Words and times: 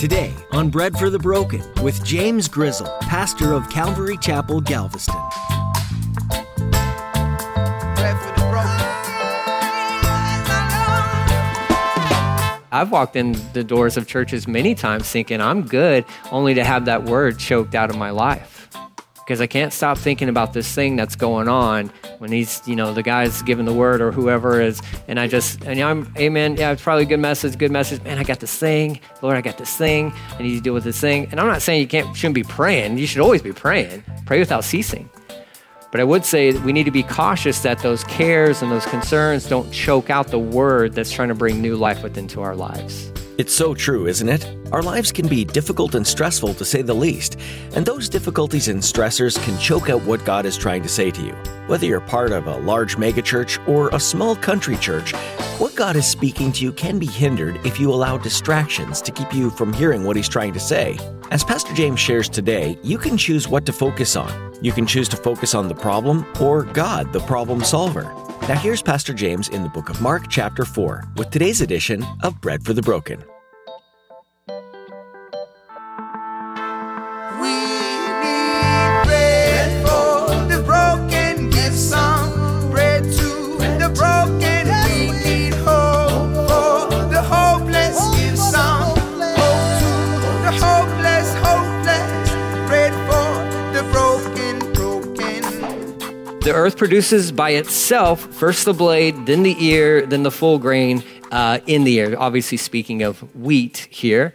Today 0.00 0.32
on 0.52 0.70
Bread 0.70 0.96
for 0.96 1.10
the 1.10 1.18
Broken 1.18 1.62
with 1.82 2.02
James 2.02 2.48
Grizzle, 2.48 2.86
pastor 3.02 3.52
of 3.52 3.68
Calvary 3.68 4.16
Chapel, 4.16 4.62
Galveston. 4.62 5.14
I've 12.72 12.90
walked 12.90 13.14
in 13.14 13.32
the 13.52 13.62
doors 13.62 13.98
of 13.98 14.06
churches 14.06 14.48
many 14.48 14.74
times 14.74 15.06
thinking 15.06 15.38
I'm 15.38 15.66
good, 15.66 16.06
only 16.32 16.54
to 16.54 16.64
have 16.64 16.86
that 16.86 17.04
word 17.04 17.38
choked 17.38 17.74
out 17.74 17.90
of 17.90 17.98
my 17.98 18.08
life. 18.08 18.70
Because 19.16 19.42
I 19.42 19.46
can't 19.46 19.70
stop 19.70 19.98
thinking 19.98 20.30
about 20.30 20.54
this 20.54 20.74
thing 20.74 20.96
that's 20.96 21.14
going 21.14 21.46
on 21.46 21.92
when 22.20 22.30
he's, 22.30 22.60
you 22.66 22.76
know, 22.76 22.92
the 22.92 23.02
guy's 23.02 23.40
giving 23.40 23.64
the 23.64 23.72
word 23.72 24.02
or 24.02 24.12
whoever 24.12 24.60
is, 24.60 24.82
and 25.08 25.18
I 25.18 25.26
just, 25.26 25.64
and 25.64 25.80
I'm, 25.80 26.12
amen, 26.18 26.56
yeah, 26.56 26.70
it's 26.70 26.82
probably 26.82 27.04
a 27.04 27.06
good 27.06 27.18
message, 27.18 27.56
good 27.56 27.70
message. 27.70 28.02
Man, 28.02 28.18
I 28.18 28.24
got 28.24 28.40
this 28.40 28.54
thing. 28.54 29.00
Lord, 29.22 29.38
I 29.38 29.40
got 29.40 29.56
this 29.56 29.74
thing. 29.74 30.12
I 30.38 30.42
need 30.42 30.54
to 30.54 30.60
deal 30.60 30.74
with 30.74 30.84
this 30.84 31.00
thing. 31.00 31.28
And 31.30 31.40
I'm 31.40 31.46
not 31.46 31.62
saying 31.62 31.80
you 31.80 31.88
can't, 31.88 32.14
shouldn't 32.14 32.34
be 32.34 32.42
praying. 32.42 32.98
You 32.98 33.06
should 33.06 33.22
always 33.22 33.40
be 33.40 33.54
praying. 33.54 34.04
Pray 34.26 34.38
without 34.38 34.64
ceasing. 34.64 35.08
But 35.90 36.02
I 36.02 36.04
would 36.04 36.26
say 36.26 36.52
we 36.52 36.74
need 36.74 36.84
to 36.84 36.90
be 36.90 37.02
cautious 37.02 37.62
that 37.62 37.78
those 37.78 38.04
cares 38.04 38.60
and 38.60 38.70
those 38.70 38.84
concerns 38.84 39.48
don't 39.48 39.72
choke 39.72 40.10
out 40.10 40.28
the 40.28 40.38
word 40.38 40.92
that's 40.92 41.10
trying 41.10 41.28
to 41.28 41.34
bring 41.34 41.62
new 41.62 41.74
life 41.74 42.02
within 42.02 42.28
to 42.28 42.42
our 42.42 42.54
lives. 42.54 43.10
It's 43.38 43.54
so 43.54 43.74
true, 43.74 44.06
isn't 44.06 44.28
it? 44.28 44.46
Our 44.70 44.82
lives 44.82 45.12
can 45.12 45.26
be 45.26 45.44
difficult 45.44 45.94
and 45.94 46.06
stressful 46.06 46.54
to 46.54 46.64
say 46.64 46.82
the 46.82 46.94
least, 46.94 47.38
and 47.74 47.86
those 47.86 48.08
difficulties 48.08 48.68
and 48.68 48.80
stressors 48.80 49.42
can 49.44 49.58
choke 49.58 49.88
out 49.88 50.02
what 50.02 50.24
God 50.24 50.44
is 50.44 50.58
trying 50.58 50.82
to 50.82 50.88
say 50.88 51.10
to 51.10 51.22
you. 51.22 51.32
Whether 51.66 51.86
you're 51.86 52.00
part 52.00 52.32
of 52.32 52.46
a 52.46 52.58
large 52.58 52.96
megachurch 52.96 53.66
or 53.66 53.88
a 53.90 54.00
small 54.00 54.36
country 54.36 54.76
church, 54.76 55.14
what 55.58 55.74
God 55.74 55.96
is 55.96 56.06
speaking 56.06 56.52
to 56.52 56.64
you 56.64 56.72
can 56.72 56.98
be 56.98 57.06
hindered 57.06 57.64
if 57.64 57.80
you 57.80 57.90
allow 57.90 58.18
distractions 58.18 59.00
to 59.02 59.10
keep 59.10 59.32
you 59.32 59.48
from 59.50 59.72
hearing 59.72 60.04
what 60.04 60.16
He's 60.16 60.28
trying 60.28 60.52
to 60.52 60.60
say. 60.60 60.98
As 61.30 61.44
Pastor 61.44 61.72
James 61.72 62.00
shares 62.00 62.28
today, 62.28 62.78
you 62.82 62.98
can 62.98 63.16
choose 63.16 63.48
what 63.48 63.64
to 63.66 63.72
focus 63.72 64.16
on. 64.16 64.30
You 64.62 64.72
can 64.72 64.86
choose 64.86 65.08
to 65.10 65.16
focus 65.16 65.54
on 65.54 65.68
the 65.68 65.74
problem 65.74 66.26
or 66.40 66.64
God, 66.64 67.12
the 67.12 67.20
problem 67.20 67.64
solver. 67.64 68.12
Now, 68.48 68.56
here's 68.56 68.82
Pastor 68.82 69.12
James 69.12 69.48
in 69.50 69.62
the 69.62 69.68
book 69.68 69.90
of 69.90 70.00
Mark, 70.02 70.28
chapter 70.28 70.64
4, 70.64 71.04
with 71.16 71.30
today's 71.30 71.60
edition 71.60 72.04
of 72.22 72.40
Bread 72.40 72.64
for 72.64 72.72
the 72.72 72.82
Broken. 72.82 73.22
The 96.40 96.54
earth 96.54 96.78
produces 96.78 97.32
by 97.32 97.50
itself 97.50 98.20
first 98.32 98.64
the 98.64 98.72
blade, 98.72 99.26
then 99.26 99.42
the 99.42 99.54
ear, 99.62 100.06
then 100.06 100.22
the 100.22 100.30
full 100.30 100.58
grain 100.58 101.04
uh, 101.30 101.60
in 101.66 101.84
the 101.84 101.96
ear. 101.98 102.16
Obviously, 102.18 102.56
speaking 102.56 103.02
of 103.02 103.20
wheat 103.36 103.86
here. 103.90 104.34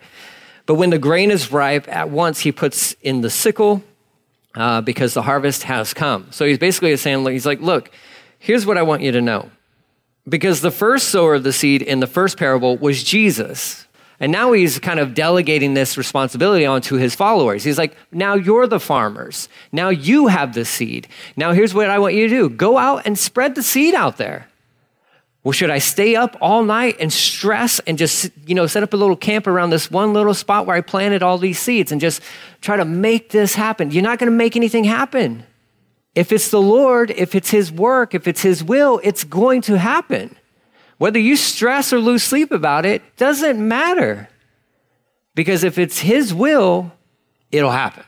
But 0.67 0.75
when 0.75 0.91
the 0.91 0.99
grain 0.99 1.31
is 1.31 1.51
ripe, 1.51 1.87
at 1.87 2.11
once 2.11 2.41
he 2.41 2.51
puts 2.51 2.93
in 3.01 3.21
the 3.21 3.31
sickle 3.31 3.83
uh, 4.53 4.81
because 4.81 5.15
the 5.15 5.23
harvest 5.23 5.63
has 5.63 5.95
come. 5.95 6.27
So 6.29 6.45
he's 6.45 6.59
basically 6.59 6.95
saying, 6.97 7.25
he's 7.25 7.45
like, 7.45 7.59
look, 7.59 7.89
here's 8.37 8.67
what 8.67 8.77
I 8.77 8.83
want 8.83 9.01
you 9.01 9.11
to 9.11 9.21
know. 9.21 9.49
Because 10.29 10.61
the 10.61 10.71
first 10.71 11.09
sower 11.09 11.33
of 11.33 11.43
the 11.43 11.53
seed 11.53 11.81
in 11.81 12.01
the 12.01 12.07
first 12.07 12.37
parable 12.37 12.77
was 12.77 13.03
Jesus. 13.03 13.87
And 14.25 14.31
now 14.31 14.53
he's 14.53 14.79
kind 14.79 14.99
of 14.99 15.13
delegating 15.13 15.75
this 15.75 15.99
responsibility 15.99 16.65
onto 16.65 16.95
his 16.95 17.13
followers. 17.13 17.63
He's 17.63 17.77
like, 17.77 17.95
now 18.11 18.33
you're 18.33 18.65
the 18.65 18.79
farmers. 18.79 19.47
Now 19.71 19.89
you 19.89 20.25
have 20.25 20.55
the 20.55 20.65
seed. 20.65 21.07
Now 21.37 21.51
here's 21.51 21.75
what 21.75 21.91
I 21.91 21.99
want 21.99 22.15
you 22.15 22.27
to 22.27 22.35
do 22.35 22.49
go 22.49 22.79
out 22.79 23.03
and 23.05 23.19
spread 23.19 23.53
the 23.53 23.61
seed 23.61 23.93
out 23.93 24.17
there. 24.17 24.47
Well, 25.43 25.51
should 25.51 25.69
I 25.69 25.77
stay 25.77 26.15
up 26.15 26.35
all 26.41 26.63
night 26.63 26.95
and 26.99 27.13
stress 27.13 27.77
and 27.81 27.99
just, 27.99 28.31
you 28.47 28.55
know, 28.55 28.65
set 28.65 28.81
up 28.81 28.95
a 28.95 28.97
little 28.97 29.15
camp 29.15 29.45
around 29.45 29.69
this 29.69 29.91
one 29.91 30.11
little 30.13 30.33
spot 30.33 30.65
where 30.65 30.75
I 30.75 30.81
planted 30.81 31.21
all 31.21 31.37
these 31.37 31.59
seeds 31.59 31.91
and 31.91 32.01
just 32.01 32.19
try 32.61 32.77
to 32.77 32.83
make 32.83 33.29
this 33.29 33.53
happen? 33.53 33.91
You're 33.91 34.01
not 34.01 34.17
going 34.17 34.31
to 34.31 34.35
make 34.35 34.55
anything 34.55 34.85
happen. 34.85 35.45
If 36.15 36.31
it's 36.31 36.49
the 36.49 36.59
Lord, 36.59 37.11
if 37.11 37.35
it's 37.35 37.51
His 37.51 37.71
work, 37.71 38.15
if 38.15 38.27
it's 38.27 38.41
His 38.41 38.63
will, 38.63 38.99
it's 39.03 39.23
going 39.23 39.61
to 39.61 39.77
happen. 39.77 40.35
Whether 40.97 41.19
you 41.19 41.35
stress 41.35 41.91
or 41.91 41.99
lose 41.99 42.23
sleep 42.23 42.51
about 42.51 42.85
it 42.85 43.01
doesn't 43.17 43.65
matter. 43.65 44.29
Because 45.33 45.63
if 45.63 45.77
it's 45.77 45.99
His 45.99 46.33
will, 46.33 46.91
it'll 47.51 47.71
happen. 47.71 48.03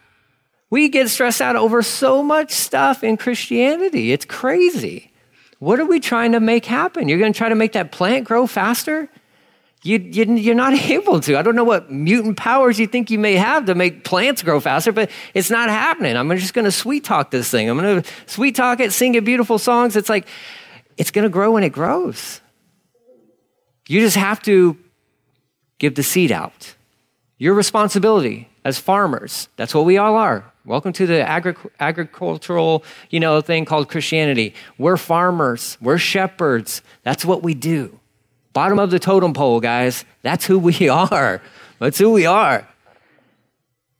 We 0.69 0.89
get 0.89 1.09
stressed 1.09 1.41
out 1.41 1.55
over 1.55 1.81
so 1.81 2.23
much 2.23 2.51
stuff 2.51 3.03
in 3.03 3.17
Christianity. 3.17 4.11
It's 4.11 4.25
crazy. 4.25 5.11
What 5.59 5.79
are 5.79 5.85
we 5.85 5.99
trying 5.99 6.33
to 6.33 6.39
make 6.39 6.65
happen? 6.65 7.07
You're 7.07 7.19
going 7.19 7.33
to 7.33 7.37
try 7.37 7.49
to 7.49 7.55
make 7.55 7.73
that 7.73 7.91
plant 7.91 8.25
grow 8.25 8.47
faster? 8.47 9.09
You, 9.83 9.97
you, 9.99 10.51
are 10.51 10.55
not 10.55 10.73
able 10.89 11.19
to. 11.21 11.37
I 11.37 11.41
don't 11.41 11.55
know 11.55 11.63
what 11.63 11.91
mutant 11.91 12.37
powers 12.37 12.79
you 12.79 12.87
think 12.87 13.09
you 13.09 13.19
may 13.19 13.35
have 13.35 13.65
to 13.65 13.75
make 13.75 14.03
plants 14.03 14.43
grow 14.43 14.59
faster, 14.59 14.91
but 14.91 15.09
it's 15.33 15.49
not 15.49 15.69
happening. 15.69 16.15
I'm 16.17 16.29
just 16.37 16.53
going 16.53 16.65
to 16.65 16.71
sweet 16.71 17.03
talk 17.03 17.31
this 17.31 17.49
thing. 17.49 17.69
I'm 17.69 17.77
going 17.77 18.01
to 18.01 18.09
sweet 18.25 18.55
talk 18.55 18.79
it, 18.79 18.91
sing 18.91 19.15
it 19.15 19.23
beautiful 19.23 19.57
songs. 19.57 19.95
It's 19.95 20.09
like, 20.09 20.27
it's 20.97 21.11
going 21.11 21.23
to 21.23 21.29
grow 21.29 21.51
when 21.51 21.63
it 21.63 21.71
grows. 21.71 22.41
You 23.87 24.01
just 24.01 24.17
have 24.17 24.41
to 24.43 24.77
give 25.79 25.95
the 25.95 26.03
seed 26.03 26.31
out. 26.31 26.75
Your 27.37 27.53
responsibility 27.53 28.49
as 28.65 28.77
farmers, 28.79 29.47
that's 29.55 29.73
what 29.73 29.85
we 29.85 29.97
all 29.97 30.15
are. 30.15 30.43
Welcome 30.65 30.91
to 30.93 31.07
the 31.07 31.21
agri- 31.25 31.55
agricultural, 31.79 32.83
you 33.09 33.21
know, 33.21 33.39
thing 33.39 33.63
called 33.63 33.87
Christianity. 33.87 34.53
We're 34.77 34.97
farmers, 34.97 35.77
we're 35.79 35.97
shepherds. 35.97 36.81
That's 37.03 37.23
what 37.23 37.43
we 37.43 37.53
do. 37.53 37.97
Bottom 38.51 38.77
of 38.77 38.91
the 38.91 38.99
totem 38.99 39.33
pole, 39.33 39.61
guys. 39.61 40.03
That's 40.23 40.45
who 40.45 40.59
we 40.59 40.89
are. 40.89 41.41
That's 41.79 41.97
who 41.97 42.11
we 42.11 42.25
are. 42.25 42.67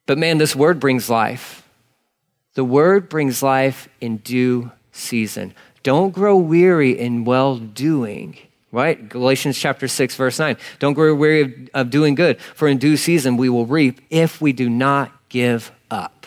But 0.05 0.17
man, 0.17 0.37
this 0.37 0.55
word 0.55 0.79
brings 0.81 1.09
life. 1.09 1.65
The 2.55 2.65
word 2.65 3.07
brings 3.07 3.41
life 3.41 3.87
in 4.01 4.17
due 4.17 4.71
season. 4.91 5.53
Don't 5.83 6.11
grow 6.11 6.35
weary 6.35 6.97
in 6.97 7.23
well 7.23 7.57
doing 7.57 8.37
right? 8.72 9.07
Galatians 9.07 9.57
chapter 9.57 9.88
6, 9.88 10.16
verse 10.16 10.39
9. 10.39 10.57
Don't 10.79 10.94
grow 10.94 11.13
weary 11.16 11.41
of, 11.41 11.51
of, 11.73 11.89
doing 11.89 12.16
good, 12.16 12.41
for 12.41 12.67
in 12.67 12.78
due 12.78 12.97
season 12.97 13.38
we 13.38 13.50
will 13.50 13.66
reap 13.66 14.01
if 14.09 14.41
we 14.41 14.53
do 14.53 14.69
not 14.69 15.11
give 15.29 15.72
up. 15.89 16.25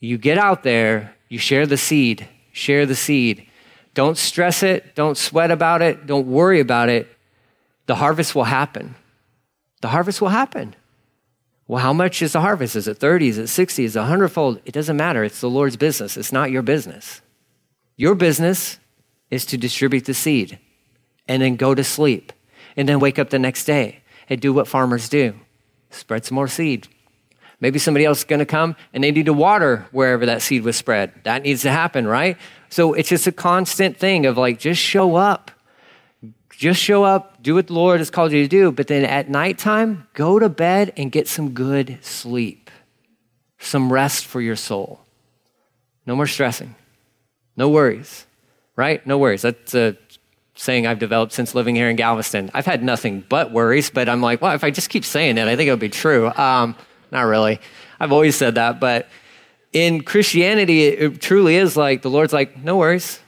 You 0.00 0.18
get 0.18 0.38
out 0.38 0.62
there, 0.62 1.14
you 1.28 1.38
share 1.38 1.66
the 1.66 1.76
seed, 1.76 2.28
share 2.52 2.86
the 2.86 2.94
seed. 2.94 3.46
Don't 3.94 4.16
stress 4.16 4.62
it, 4.62 4.94
don't 4.94 5.16
sweat 5.16 5.50
about 5.50 5.82
it, 5.82 6.06
don't 6.06 6.26
worry 6.26 6.60
about 6.60 6.88
it. 6.88 7.08
The 7.86 7.96
harvest 7.96 8.34
will 8.34 8.44
happen. 8.44 8.94
The 9.80 9.88
harvest 9.88 10.20
will 10.20 10.28
happen. 10.28 10.74
Well, 11.66 11.82
how 11.82 11.92
much 11.92 12.22
is 12.22 12.32
the 12.32 12.40
harvest? 12.40 12.76
Is 12.76 12.88
it 12.88 12.98
30? 12.98 13.28
Is 13.28 13.38
it 13.38 13.46
60? 13.48 13.84
Is 13.84 13.96
it 13.96 13.98
100 13.98 14.28
fold? 14.28 14.60
It 14.64 14.72
doesn't 14.72 14.96
matter. 14.96 15.24
It's 15.24 15.40
the 15.40 15.50
Lord's 15.50 15.76
business. 15.76 16.16
It's 16.16 16.32
not 16.32 16.50
your 16.50 16.62
business. 16.62 17.20
Your 17.96 18.14
business 18.14 18.78
is 19.30 19.44
to 19.46 19.58
distribute 19.58 20.04
the 20.04 20.14
seed 20.14 20.58
and 21.28 21.40
then 21.42 21.56
go 21.56 21.74
to 21.74 21.84
sleep 21.84 22.32
and 22.76 22.88
then 22.88 22.98
wake 22.98 23.18
up 23.18 23.30
the 23.30 23.38
next 23.38 23.64
day 23.64 24.00
and 24.28 24.40
do 24.40 24.52
what 24.52 24.66
farmers 24.66 25.08
do 25.08 25.34
spread 25.90 26.24
some 26.24 26.34
more 26.34 26.48
seed. 26.48 26.88
Maybe 27.60 27.78
somebody 27.78 28.04
else 28.04 28.18
is 28.18 28.24
going 28.24 28.40
to 28.40 28.46
come 28.46 28.76
and 28.92 29.02
they 29.02 29.10
need 29.10 29.26
to 29.26 29.32
water 29.32 29.86
wherever 29.90 30.26
that 30.26 30.42
seed 30.42 30.62
was 30.62 30.76
spread. 30.76 31.12
That 31.24 31.42
needs 31.42 31.62
to 31.62 31.70
happen, 31.70 32.06
right? 32.06 32.36
So 32.68 32.92
it's 32.92 33.08
just 33.08 33.26
a 33.26 33.32
constant 33.32 33.96
thing 33.96 34.26
of 34.26 34.36
like, 34.36 34.58
just 34.58 34.80
show 34.80 35.16
up. 35.16 35.50
Just 36.50 36.80
show 36.80 37.04
up, 37.04 37.40
do 37.40 37.54
what 37.54 37.68
the 37.68 37.72
Lord 37.72 38.00
has 38.00 38.10
called 38.10 38.32
you 38.32 38.42
to 38.42 38.48
do, 38.48 38.72
but 38.72 38.88
then 38.88 39.04
at 39.04 39.30
nighttime, 39.30 40.08
go 40.12 40.40
to 40.40 40.48
bed 40.48 40.92
and 40.96 41.12
get 41.12 41.28
some 41.28 41.50
good 41.50 41.98
sleep, 42.02 42.68
some 43.60 43.92
rest 43.92 44.26
for 44.26 44.40
your 44.40 44.56
soul. 44.56 44.98
No 46.04 46.16
more 46.16 46.26
stressing, 46.26 46.74
no 47.56 47.68
worries, 47.68 48.26
right? 48.74 49.06
No 49.06 49.18
worries. 49.18 49.42
That's 49.42 49.72
a 49.72 49.96
saying 50.58 50.88
I've 50.88 50.98
developed 50.98 51.32
since 51.32 51.54
living 51.54 51.76
here 51.76 51.88
in 51.88 51.94
Galveston. 51.94 52.50
I've 52.52 52.66
had 52.66 52.82
nothing 52.82 53.24
but 53.28 53.52
worries, 53.52 53.90
but 53.90 54.08
I'm 54.08 54.20
like, 54.20 54.42
well, 54.42 54.54
if 54.54 54.64
I 54.64 54.70
just 54.70 54.90
keep 54.90 55.04
saying 55.04 55.38
it, 55.38 55.46
I 55.46 55.54
think 55.54 55.68
it'll 55.68 55.78
be 55.78 55.88
true. 55.88 56.26
Um, 56.36 56.74
not 57.12 57.22
really. 57.22 57.60
I've 58.00 58.10
always 58.10 58.36
said 58.36 58.56
that, 58.56 58.80
but 58.80 59.08
in 59.72 60.02
Christianity, 60.02 60.84
it 60.84 61.20
truly 61.20 61.54
is 61.54 61.76
like 61.76 62.02
the 62.02 62.10
Lord's 62.10 62.32
like, 62.32 62.58
no 62.58 62.76
worries. 62.76 63.20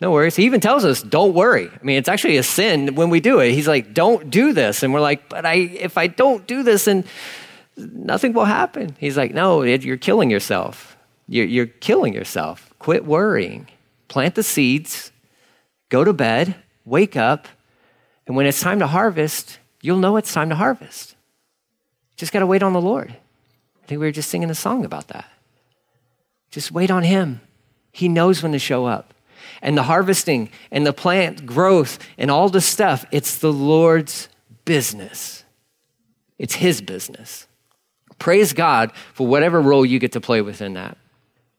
No 0.00 0.10
worries. 0.10 0.36
He 0.36 0.46
even 0.46 0.60
tells 0.60 0.86
us, 0.86 1.02
don't 1.02 1.34
worry. 1.34 1.68
I 1.68 1.84
mean, 1.84 1.98
it's 1.98 2.08
actually 2.08 2.38
a 2.38 2.42
sin 2.42 2.94
when 2.94 3.10
we 3.10 3.20
do 3.20 3.40
it. 3.40 3.52
He's 3.52 3.68
like, 3.68 3.92
don't 3.92 4.30
do 4.30 4.54
this. 4.54 4.82
And 4.82 4.94
we're 4.94 5.00
like, 5.00 5.28
but 5.28 5.44
I, 5.44 5.54
if 5.56 5.98
I 5.98 6.06
don't 6.06 6.46
do 6.46 6.62
this, 6.62 6.86
and 6.86 7.04
nothing 7.76 8.32
will 8.32 8.46
happen. 8.46 8.96
He's 8.98 9.18
like, 9.18 9.34
no, 9.34 9.62
you're 9.62 9.98
killing 9.98 10.30
yourself. 10.30 10.96
You're, 11.28 11.46
you're 11.46 11.66
killing 11.66 12.14
yourself. 12.14 12.72
Quit 12.78 13.04
worrying. 13.04 13.68
Plant 14.08 14.34
the 14.34 14.42
seeds 14.42 15.12
go 15.94 16.02
to 16.02 16.12
bed, 16.12 16.56
wake 16.84 17.16
up, 17.16 17.46
and 18.26 18.34
when 18.34 18.46
it's 18.46 18.60
time 18.60 18.80
to 18.80 18.86
harvest, 18.88 19.60
you'll 19.80 19.98
know 19.98 20.16
it's 20.16 20.34
time 20.34 20.48
to 20.48 20.56
harvest. 20.56 21.14
Just 22.16 22.32
got 22.32 22.40
to 22.40 22.48
wait 22.48 22.64
on 22.64 22.72
the 22.72 22.80
Lord. 22.80 23.10
I 23.10 23.86
think 23.86 24.00
we 24.00 24.06
were 24.06 24.10
just 24.10 24.28
singing 24.28 24.50
a 24.50 24.56
song 24.56 24.84
about 24.84 25.06
that. 25.08 25.30
Just 26.50 26.72
wait 26.72 26.90
on 26.90 27.04
Him. 27.04 27.40
He 27.92 28.08
knows 28.08 28.42
when 28.42 28.50
to 28.50 28.58
show 28.58 28.86
up. 28.86 29.14
And 29.62 29.78
the 29.78 29.84
harvesting 29.84 30.50
and 30.72 30.84
the 30.84 30.92
plant 30.92 31.46
growth 31.46 32.00
and 32.18 32.28
all 32.28 32.48
the 32.48 32.60
stuff, 32.60 33.04
it's 33.12 33.38
the 33.38 33.52
Lord's 33.52 34.28
business. 34.64 35.44
It's 36.38 36.54
His 36.54 36.80
business. 36.80 37.46
Praise 38.18 38.52
God 38.52 38.90
for 39.12 39.28
whatever 39.28 39.60
role 39.60 39.86
you 39.86 40.00
get 40.00 40.10
to 40.12 40.20
play 40.20 40.42
within 40.42 40.74
that. 40.74 40.98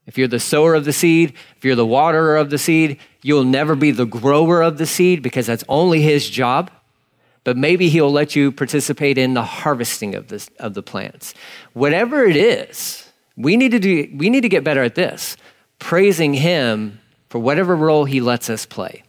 If 0.07 0.17
you're 0.17 0.27
the 0.27 0.39
sower 0.39 0.75
of 0.75 0.85
the 0.85 0.93
seed, 0.93 1.33
if 1.57 1.65
you're 1.65 1.75
the 1.75 1.85
waterer 1.85 2.37
of 2.37 2.49
the 2.49 2.57
seed, 2.57 2.99
you'll 3.23 3.43
never 3.43 3.75
be 3.75 3.91
the 3.91 4.05
grower 4.05 4.61
of 4.61 4.77
the 4.77 4.85
seed 4.85 5.21
because 5.21 5.47
that's 5.47 5.63
only 5.67 6.01
his 6.01 6.29
job. 6.29 6.69
But 7.43 7.57
maybe 7.57 7.89
he'll 7.89 8.11
let 8.11 8.35
you 8.35 8.51
participate 8.51 9.17
in 9.17 9.33
the 9.33 9.43
harvesting 9.43 10.15
of, 10.15 10.27
this, 10.27 10.49
of 10.59 10.73
the 10.73 10.83
plants. 10.83 11.33
Whatever 11.73 12.23
it 12.25 12.35
is, 12.35 13.09
we 13.35 13.57
need, 13.57 13.71
to 13.71 13.79
do, 13.79 14.09
we 14.15 14.29
need 14.29 14.41
to 14.41 14.49
get 14.49 14.63
better 14.63 14.83
at 14.83 14.95
this 14.95 15.37
praising 15.77 16.33
him 16.33 16.99
for 17.29 17.39
whatever 17.39 17.75
role 17.75 18.05
he 18.05 18.21
lets 18.21 18.49
us 18.49 18.65
play. 18.65 19.03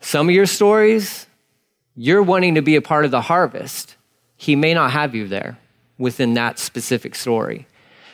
Some 0.00 0.28
of 0.28 0.34
your 0.34 0.46
stories, 0.46 1.26
you're 1.94 2.22
wanting 2.22 2.56
to 2.56 2.62
be 2.62 2.76
a 2.76 2.82
part 2.82 3.04
of 3.04 3.10
the 3.10 3.20
harvest. 3.20 3.96
He 4.36 4.56
may 4.56 4.74
not 4.74 4.90
have 4.90 5.14
you 5.14 5.28
there 5.28 5.58
within 5.96 6.34
that 6.34 6.58
specific 6.58 7.14
story 7.14 7.66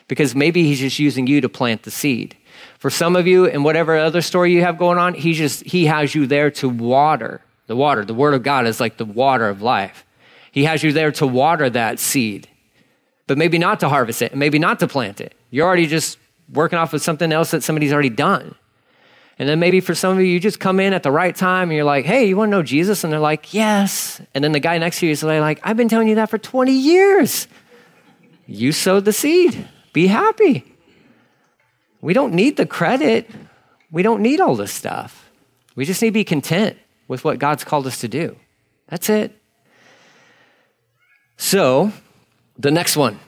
because 0.08 0.34
maybe 0.34 0.64
he's 0.64 0.80
just 0.80 0.98
using 0.98 1.26
you 1.26 1.40
to 1.40 1.48
plant 1.48 1.82
the 1.82 1.90
seed. 1.90 2.36
For 2.78 2.90
some 2.90 3.16
of 3.16 3.26
you, 3.26 3.46
and 3.46 3.64
whatever 3.64 3.96
other 3.96 4.22
story 4.22 4.52
you 4.52 4.62
have 4.62 4.78
going 4.78 4.98
on, 4.98 5.14
he 5.14 5.32
just 5.32 5.64
he 5.64 5.86
has 5.86 6.14
you 6.14 6.26
there 6.26 6.50
to 6.52 6.68
water 6.68 7.42
the 7.66 7.76
water. 7.76 8.04
The 8.04 8.14
word 8.14 8.34
of 8.34 8.42
God 8.42 8.66
is 8.66 8.80
like 8.80 8.96
the 8.96 9.04
water 9.04 9.48
of 9.48 9.62
life. 9.62 10.04
He 10.52 10.64
has 10.64 10.82
you 10.82 10.92
there 10.92 11.12
to 11.12 11.26
water 11.26 11.68
that 11.70 11.98
seed, 11.98 12.48
but 13.26 13.36
maybe 13.36 13.58
not 13.58 13.80
to 13.80 13.88
harvest 13.88 14.22
it, 14.22 14.34
maybe 14.34 14.58
not 14.58 14.80
to 14.80 14.88
plant 14.88 15.20
it. 15.20 15.34
You're 15.50 15.66
already 15.66 15.86
just 15.86 16.18
working 16.52 16.78
off 16.78 16.94
of 16.94 17.02
something 17.02 17.32
else 17.32 17.50
that 17.50 17.62
somebody's 17.62 17.92
already 17.92 18.10
done. 18.10 18.54
And 19.38 19.46
then 19.46 19.60
maybe 19.60 19.80
for 19.80 19.94
some 19.94 20.16
of 20.16 20.20
you, 20.20 20.26
you 20.26 20.40
just 20.40 20.60
come 20.60 20.80
in 20.80 20.94
at 20.94 21.02
the 21.02 21.10
right 21.10 21.36
time 21.36 21.68
and 21.68 21.76
you're 21.76 21.84
like, 21.84 22.06
hey, 22.06 22.26
you 22.26 22.38
want 22.38 22.48
to 22.48 22.56
know 22.56 22.62
Jesus? 22.62 23.04
And 23.04 23.12
they're 23.12 23.20
like, 23.20 23.52
yes. 23.52 24.20
And 24.34 24.42
then 24.42 24.52
the 24.52 24.60
guy 24.60 24.78
next 24.78 25.00
to 25.00 25.06
you 25.06 25.12
is 25.12 25.22
like, 25.22 25.60
I've 25.62 25.76
been 25.76 25.90
telling 25.90 26.08
you 26.08 26.14
that 26.14 26.30
for 26.30 26.38
20 26.38 26.72
years. 26.72 27.46
You 28.46 28.72
sowed 28.72 29.04
the 29.04 29.12
seed. 29.12 29.68
Be 29.96 30.08
happy. 30.08 30.62
We 32.02 32.12
don't 32.12 32.34
need 32.34 32.58
the 32.58 32.66
credit. 32.66 33.30
We 33.90 34.02
don't 34.02 34.20
need 34.20 34.40
all 34.42 34.54
this 34.54 34.70
stuff. 34.70 35.30
We 35.74 35.86
just 35.86 36.02
need 36.02 36.08
to 36.08 36.12
be 36.12 36.22
content 36.22 36.76
with 37.08 37.24
what 37.24 37.38
God's 37.38 37.64
called 37.64 37.86
us 37.86 37.98
to 38.00 38.08
do. 38.08 38.36
That's 38.88 39.08
it. 39.08 39.40
So, 41.38 41.92
the 42.58 42.70
next 42.70 42.98
one 42.98 43.20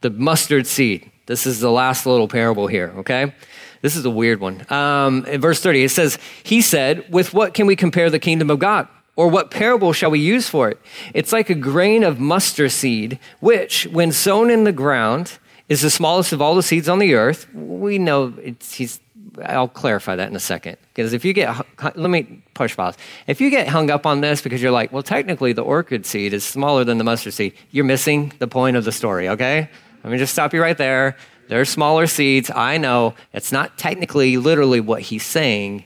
the 0.00 0.08
mustard 0.08 0.66
seed. 0.66 1.12
This 1.26 1.46
is 1.46 1.60
the 1.60 1.70
last 1.70 2.06
little 2.06 2.26
parable 2.26 2.66
here, 2.66 2.90
okay? 3.00 3.34
This 3.82 3.96
is 3.96 4.06
a 4.06 4.10
weird 4.10 4.40
one. 4.40 4.64
Um, 4.72 5.26
in 5.26 5.42
verse 5.42 5.60
30, 5.60 5.84
it 5.84 5.90
says, 5.90 6.18
He 6.44 6.62
said, 6.62 7.04
With 7.12 7.34
what 7.34 7.52
can 7.52 7.66
we 7.66 7.76
compare 7.76 8.08
the 8.08 8.18
kingdom 8.18 8.48
of 8.48 8.58
God? 8.58 8.88
Or 9.20 9.28
what 9.28 9.50
parable 9.50 9.92
shall 9.92 10.10
we 10.10 10.18
use 10.18 10.48
for 10.48 10.70
it? 10.70 10.80
It's 11.12 11.30
like 11.30 11.50
a 11.50 11.54
grain 11.54 12.04
of 12.04 12.18
mustard 12.18 12.72
seed, 12.72 13.18
which, 13.40 13.86
when 13.88 14.12
sown 14.12 14.48
in 14.48 14.64
the 14.64 14.72
ground, 14.72 15.38
is 15.68 15.82
the 15.82 15.90
smallest 15.90 16.32
of 16.32 16.40
all 16.40 16.54
the 16.54 16.62
seeds 16.62 16.88
on 16.88 17.00
the 17.00 17.12
earth. 17.12 17.46
We 17.52 17.98
know 17.98 18.32
it's, 18.42 18.72
he's, 18.72 18.98
I'll 19.44 19.68
clarify 19.68 20.16
that 20.16 20.30
in 20.30 20.34
a 20.36 20.40
second. 20.40 20.78
Because 20.94 21.12
if 21.12 21.22
you 21.26 21.34
get, 21.34 21.54
let 21.96 22.08
me 22.08 22.42
push 22.54 22.74
pause. 22.74 22.96
If 23.26 23.42
you 23.42 23.50
get 23.50 23.68
hung 23.68 23.90
up 23.90 24.06
on 24.06 24.22
this 24.22 24.40
because 24.40 24.62
you're 24.62 24.72
like, 24.72 24.90
well, 24.90 25.02
technically 25.02 25.52
the 25.52 25.64
orchid 25.64 26.06
seed 26.06 26.32
is 26.32 26.42
smaller 26.42 26.82
than 26.82 26.96
the 26.96 27.04
mustard 27.04 27.34
seed, 27.34 27.52
you're 27.72 27.84
missing 27.84 28.32
the 28.38 28.48
point 28.48 28.78
of 28.78 28.86
the 28.86 28.92
story, 28.92 29.28
okay? 29.28 29.68
Let 30.02 30.12
me 30.12 30.16
just 30.16 30.32
stop 30.32 30.54
you 30.54 30.62
right 30.62 30.78
there. 30.78 31.14
They're 31.48 31.66
smaller 31.66 32.06
seeds. 32.06 32.50
I 32.50 32.78
know 32.78 33.14
it's 33.34 33.52
not 33.52 33.76
technically, 33.76 34.38
literally 34.38 34.80
what 34.80 35.02
he's 35.02 35.26
saying 35.26 35.84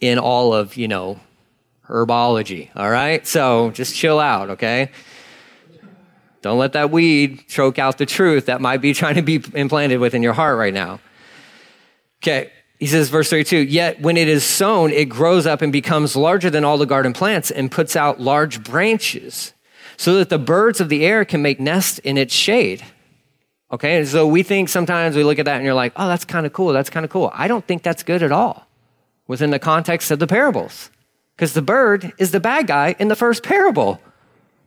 in 0.00 0.20
all 0.20 0.54
of, 0.54 0.76
you 0.76 0.86
know, 0.86 1.18
herbology, 1.88 2.70
all 2.74 2.90
right? 2.90 3.26
So 3.26 3.70
just 3.70 3.94
chill 3.94 4.18
out, 4.18 4.50
okay? 4.50 4.90
Don't 6.42 6.58
let 6.58 6.74
that 6.74 6.90
weed 6.90 7.48
choke 7.48 7.78
out 7.78 7.98
the 7.98 8.06
truth 8.06 8.46
that 8.46 8.60
might 8.60 8.78
be 8.78 8.94
trying 8.94 9.16
to 9.16 9.22
be 9.22 9.42
implanted 9.54 9.98
within 9.98 10.22
your 10.22 10.32
heart 10.32 10.58
right 10.58 10.74
now. 10.74 11.00
Okay, 12.22 12.50
he 12.78 12.86
says, 12.86 13.08
verse 13.08 13.30
32 13.30 13.58
Yet 13.58 14.00
when 14.00 14.16
it 14.16 14.28
is 14.28 14.44
sown, 14.44 14.90
it 14.90 15.08
grows 15.08 15.46
up 15.46 15.62
and 15.62 15.72
becomes 15.72 16.16
larger 16.16 16.50
than 16.50 16.64
all 16.64 16.78
the 16.78 16.86
garden 16.86 17.12
plants 17.12 17.50
and 17.50 17.70
puts 17.70 17.96
out 17.96 18.20
large 18.20 18.62
branches 18.62 19.54
so 19.96 20.14
that 20.16 20.28
the 20.28 20.38
birds 20.38 20.80
of 20.80 20.88
the 20.88 21.04
air 21.04 21.24
can 21.24 21.42
make 21.42 21.58
nests 21.58 21.98
in 22.00 22.18
its 22.18 22.34
shade. 22.34 22.84
Okay, 23.72 24.04
so 24.04 24.26
we 24.26 24.42
think 24.42 24.68
sometimes 24.68 25.16
we 25.16 25.24
look 25.24 25.38
at 25.38 25.46
that 25.46 25.56
and 25.56 25.64
you're 25.64 25.74
like, 25.74 25.92
oh, 25.96 26.06
that's 26.06 26.24
kind 26.24 26.46
of 26.46 26.52
cool. 26.52 26.72
That's 26.72 26.90
kind 26.90 27.04
of 27.04 27.10
cool. 27.10 27.32
I 27.34 27.48
don't 27.48 27.66
think 27.66 27.82
that's 27.82 28.02
good 28.02 28.22
at 28.22 28.30
all 28.30 28.66
within 29.26 29.50
the 29.50 29.58
context 29.58 30.10
of 30.10 30.20
the 30.20 30.26
parables 30.26 30.90
because 31.36 31.52
the 31.52 31.62
bird 31.62 32.12
is 32.18 32.30
the 32.30 32.40
bad 32.40 32.66
guy 32.66 32.96
in 32.98 33.08
the 33.08 33.16
first 33.16 33.42
parable. 33.42 34.00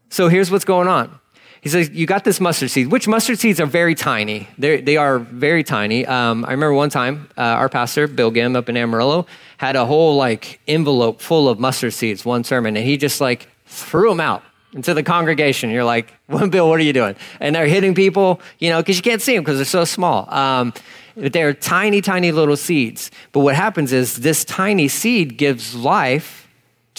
So 0.09 0.27
here's 0.27 0.51
what's 0.51 0.65
going 0.65 0.87
on. 0.87 1.19
He 1.61 1.69
says, 1.69 1.89
You 1.89 2.05
got 2.05 2.23
this 2.23 2.39
mustard 2.39 2.71
seed, 2.71 2.87
which 2.87 3.07
mustard 3.07 3.39
seeds 3.39 3.59
are 3.59 3.65
very 3.65 3.95
tiny. 3.95 4.47
They're, 4.57 4.81
they 4.81 4.97
are 4.97 5.19
very 5.19 5.63
tiny. 5.63 6.05
Um, 6.05 6.45
I 6.45 6.51
remember 6.51 6.73
one 6.73 6.89
time, 6.89 7.29
uh, 7.37 7.41
our 7.41 7.69
pastor, 7.69 8.07
Bill 8.07 8.31
Gim, 8.31 8.55
up 8.55 8.69
in 8.69 8.77
Amarillo, 8.77 9.25
had 9.57 9.75
a 9.75 9.85
whole 9.85 10.15
like 10.15 10.61
envelope 10.67 11.21
full 11.21 11.49
of 11.49 11.59
mustard 11.59 11.93
seeds, 11.93 12.23
one 12.23 12.43
sermon, 12.43 12.77
and 12.77 12.85
he 12.85 12.97
just 12.97 13.19
like 13.19 13.49
threw 13.65 14.09
them 14.09 14.19
out 14.19 14.43
into 14.73 14.93
the 14.93 15.03
congregation. 15.03 15.69
You're 15.69 15.83
like, 15.83 16.13
well, 16.27 16.47
Bill, 16.47 16.69
what 16.69 16.79
are 16.79 16.83
you 16.83 16.93
doing? 16.93 17.15
And 17.39 17.55
they're 17.55 17.67
hitting 17.67 17.95
people, 17.95 18.39
you 18.59 18.69
know, 18.69 18.79
because 18.79 18.97
you 18.97 19.03
can't 19.03 19.21
see 19.21 19.35
them 19.35 19.43
because 19.43 19.57
they're 19.57 19.65
so 19.65 19.83
small. 19.83 20.31
Um, 20.33 20.73
they're 21.15 21.53
tiny, 21.53 21.99
tiny 22.01 22.31
little 22.31 22.55
seeds. 22.55 23.11
But 23.33 23.41
what 23.41 23.55
happens 23.55 23.91
is 23.91 24.17
this 24.17 24.45
tiny 24.45 24.87
seed 24.87 25.37
gives 25.37 25.75
life 25.75 26.48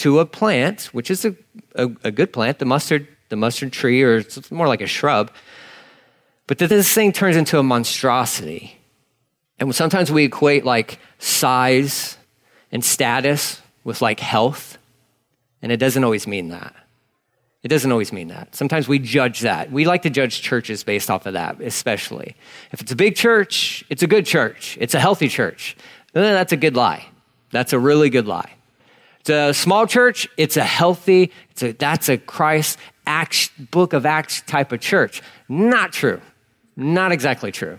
to 0.00 0.18
a 0.18 0.26
plant, 0.26 0.84
which 0.92 1.10
is 1.10 1.24
a, 1.24 1.34
a, 1.74 1.90
a 2.04 2.10
good 2.10 2.32
plant, 2.32 2.58
the 2.58 2.64
mustard, 2.64 3.06
the 3.28 3.36
mustard 3.36 3.72
tree, 3.72 4.02
or 4.02 4.16
it's 4.16 4.50
more 4.50 4.68
like 4.68 4.80
a 4.80 4.86
shrub. 4.86 5.30
But 6.46 6.58
that 6.58 6.68
this 6.68 6.92
thing 6.92 7.12
turns 7.12 7.36
into 7.36 7.58
a 7.58 7.62
monstrosity. 7.62 8.76
And 9.58 9.74
sometimes 9.74 10.10
we 10.10 10.24
equate 10.24 10.64
like 10.64 10.98
size 11.18 12.16
and 12.72 12.84
status 12.84 13.60
with 13.84 14.02
like 14.02 14.20
health, 14.20 14.78
and 15.62 15.70
it 15.70 15.76
doesn't 15.76 16.02
always 16.02 16.26
mean 16.26 16.48
that. 16.48 16.74
It 17.62 17.68
doesn't 17.68 17.92
always 17.92 18.10
mean 18.10 18.28
that. 18.28 18.56
Sometimes 18.56 18.88
we 18.88 18.98
judge 18.98 19.40
that. 19.40 19.70
We 19.70 19.84
like 19.84 20.02
to 20.02 20.10
judge 20.10 20.40
churches 20.40 20.82
based 20.82 21.10
off 21.10 21.26
of 21.26 21.34
that, 21.34 21.60
especially. 21.60 22.34
If 22.72 22.80
it's 22.80 22.90
a 22.90 22.96
big 22.96 23.16
church, 23.16 23.84
it's 23.90 24.02
a 24.02 24.06
good 24.06 24.24
church, 24.24 24.78
it's 24.80 24.94
a 24.94 25.00
healthy 25.00 25.28
church. 25.28 25.76
That's 26.14 26.52
a 26.52 26.56
good 26.56 26.74
lie. 26.74 27.06
That's 27.50 27.74
a 27.74 27.78
really 27.78 28.08
good 28.08 28.26
lie. 28.26 28.54
It's 29.20 29.30
a 29.30 29.52
small 29.52 29.86
church, 29.86 30.28
it's 30.36 30.56
a 30.56 30.64
healthy, 30.64 31.30
it's 31.50 31.62
a, 31.62 31.72
that's 31.72 32.08
a 32.08 32.16
Christ 32.16 32.78
Acts, 33.06 33.50
book 33.58 33.92
of 33.92 34.06
Acts 34.06 34.40
type 34.42 34.72
of 34.72 34.80
church. 34.80 35.22
Not 35.48 35.92
true. 35.92 36.20
Not 36.76 37.12
exactly 37.12 37.52
true. 37.52 37.78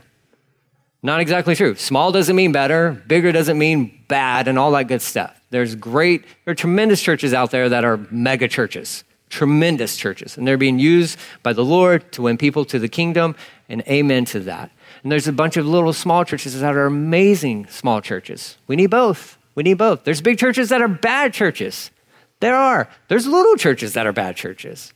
Not 1.01 1.19
exactly 1.19 1.55
true. 1.55 1.73
Small 1.75 2.11
doesn't 2.11 2.35
mean 2.35 2.51
better, 2.51 2.91
bigger 3.07 3.31
doesn't 3.31 3.57
mean 3.57 4.03
bad, 4.07 4.47
and 4.47 4.59
all 4.59 4.71
that 4.71 4.87
good 4.87 5.01
stuff. 5.01 5.35
There's 5.49 5.73
great, 5.75 6.25
there 6.45 6.51
are 6.51 6.55
tremendous 6.55 7.01
churches 7.01 7.33
out 7.33 7.49
there 7.49 7.69
that 7.69 7.83
are 7.83 7.97
mega 8.11 8.47
churches, 8.47 9.03
tremendous 9.29 9.97
churches, 9.97 10.37
and 10.37 10.47
they're 10.47 10.59
being 10.59 10.77
used 10.77 11.17
by 11.41 11.53
the 11.53 11.65
Lord 11.65 12.11
to 12.11 12.21
win 12.21 12.37
people 12.37 12.65
to 12.65 12.77
the 12.77 12.87
kingdom, 12.87 13.35
and 13.67 13.81
amen 13.87 14.25
to 14.25 14.41
that. 14.41 14.69
And 15.01 15.11
there's 15.11 15.27
a 15.27 15.33
bunch 15.33 15.57
of 15.57 15.65
little 15.65 15.93
small 15.93 16.23
churches 16.23 16.59
that 16.59 16.75
are 16.75 16.85
amazing 16.85 17.65
small 17.67 17.99
churches. 17.99 18.57
We 18.67 18.75
need 18.75 18.91
both. 18.91 19.39
We 19.55 19.63
need 19.63 19.75
both. 19.75 20.03
There's 20.03 20.21
big 20.21 20.37
churches 20.37 20.69
that 20.69 20.81
are 20.81 20.87
bad 20.87 21.33
churches. 21.33 21.91
There 22.39 22.55
are. 22.55 22.89
There's 23.07 23.27
little 23.27 23.55
churches 23.55 23.93
that 23.93 24.07
are 24.07 24.13
bad 24.13 24.35
churches. 24.35 24.93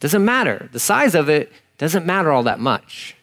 Doesn't 0.00 0.24
matter. 0.24 0.68
The 0.72 0.80
size 0.80 1.14
of 1.14 1.28
it 1.28 1.52
doesn't 1.78 2.06
matter 2.06 2.30
all 2.30 2.42
that 2.44 2.60
much. 2.60 3.16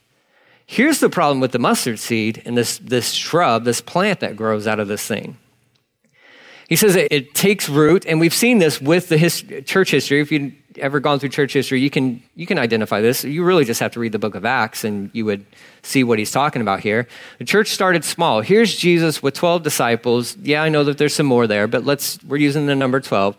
Here's 0.65 0.99
the 0.99 1.09
problem 1.09 1.39
with 1.39 1.51
the 1.51 1.59
mustard 1.59 1.99
seed 1.99 2.41
and 2.45 2.57
this, 2.57 2.77
this 2.77 3.11
shrub, 3.11 3.65
this 3.65 3.81
plant 3.81 4.21
that 4.21 4.35
grows 4.35 4.67
out 4.67 4.79
of 4.79 4.87
this 4.87 5.05
thing. 5.05 5.37
He 6.69 6.77
says 6.77 6.95
it, 6.95 7.11
it 7.11 7.33
takes 7.33 7.67
root, 7.67 8.05
and 8.05 8.21
we've 8.21 8.33
seen 8.33 8.59
this 8.59 8.79
with 8.79 9.09
the 9.09 9.17
his, 9.17 9.43
church 9.65 9.91
history. 9.91 10.21
If 10.21 10.31
you've 10.31 10.53
ever 10.77 10.99
gone 10.99 11.19
through 11.19 11.29
church 11.29 11.53
history, 11.53 11.81
you 11.81 11.89
can, 11.89 12.21
you 12.35 12.45
can 12.45 12.57
identify 12.57 13.01
this. 13.01 13.23
You 13.23 13.43
really 13.43 13.65
just 13.65 13.79
have 13.79 13.91
to 13.93 13.99
read 13.99 14.11
the 14.11 14.19
book 14.19 14.35
of 14.35 14.45
Acts, 14.45 14.83
and 14.83 15.09
you 15.13 15.25
would 15.25 15.45
see 15.81 16.03
what 16.03 16.19
he's 16.19 16.31
talking 16.31 16.61
about 16.61 16.81
here. 16.81 17.07
The 17.39 17.45
church 17.45 17.69
started 17.69 18.03
small. 18.03 18.41
Here's 18.41 18.75
Jesus 18.75 19.21
with 19.21 19.33
12 19.33 19.63
disciples. 19.63 20.37
Yeah, 20.37 20.63
I 20.63 20.69
know 20.69 20.83
that 20.83 20.97
there's 20.97 21.15
some 21.15 21.25
more 21.25 21.47
there, 21.47 21.67
but 21.67 21.85
let's, 21.85 22.23
we're 22.23 22.37
using 22.37 22.65
the 22.65 22.75
number 22.75 22.99
12. 22.99 23.35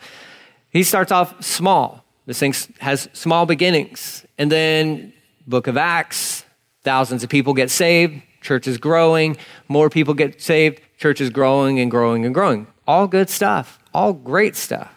He 0.71 0.83
starts 0.83 1.13
off 1.13 1.43
small. 1.45 2.05
This 2.27 2.39
thing 2.39 2.55
has 2.79 3.09
small 3.13 3.47
beginnings. 3.47 4.25
And 4.39 4.51
then, 4.51 5.13
book 5.47 5.67
of 5.67 5.77
Acts, 5.77 6.45
thousands 6.83 7.25
of 7.25 7.31
people 7.31 7.55
get 7.55 7.71
saved, 7.71 8.23
church 8.41 8.67
is 8.67 8.79
growing, 8.79 9.37
more 9.69 9.91
people 9.91 10.15
get 10.15 10.41
saved, 10.41 10.81
church 10.99 11.21
is 11.21 11.31
growing 11.31 11.81
and 11.81 11.91
growing 11.91 12.25
and 12.25 12.35
growing. 12.35 12.67
All 12.87 13.07
good 13.07 13.29
stuff, 13.29 13.79
all 13.95 14.13
great 14.13 14.57
stuff. 14.57 14.93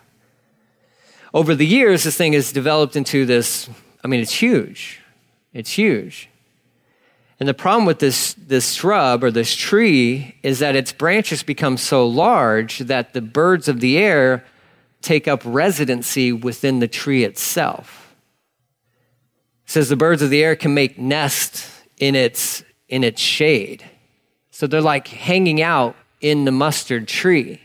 Over 1.36 1.54
the 1.54 1.68
years, 1.68 2.06
this 2.06 2.16
thing 2.16 2.32
has 2.32 2.54
developed 2.54 2.96
into 2.96 3.26
this 3.26 3.70
I 4.06 4.08
mean, 4.08 4.20
it's 4.20 4.36
huge. 4.36 5.02
It's 5.52 5.72
huge. 5.72 6.30
And 7.40 7.50
the 7.50 7.56
problem 7.56 7.86
with 7.86 7.98
this, 7.98 8.36
this 8.36 8.74
shrub 8.74 9.24
or 9.24 9.32
this 9.32 9.56
tree 9.56 10.36
is 10.44 10.60
that 10.60 10.76
its 10.76 10.92
branches 10.92 11.42
become 11.42 11.76
so 11.78 12.08
large 12.08 12.80
that 12.80 13.14
the 13.14 13.22
birds 13.22 13.68
of 13.68 13.80
the 13.80 13.98
air 13.98 14.46
take 15.02 15.28
up 15.28 15.42
residency 15.44 16.32
within 16.32 16.80
the 16.80 16.88
tree 16.88 17.24
itself. 17.24 18.16
It 19.66 19.72
says 19.72 19.90
the 19.90 19.96
birds 19.96 20.22
of 20.22 20.30
the 20.30 20.44
air 20.44 20.56
can 20.56 20.76
make 20.76 21.00
nests 21.00 21.82
in 21.98 22.14
its, 22.14 22.64
in 22.88 23.04
its 23.04 23.20
shade. 23.20 23.84
So 24.52 24.68
they're 24.68 24.82
like 24.82 25.08
hanging 25.08 25.64
out 25.64 25.96
in 26.22 26.46
the 26.46 26.52
mustard 26.52 27.08
tree. 27.08 27.65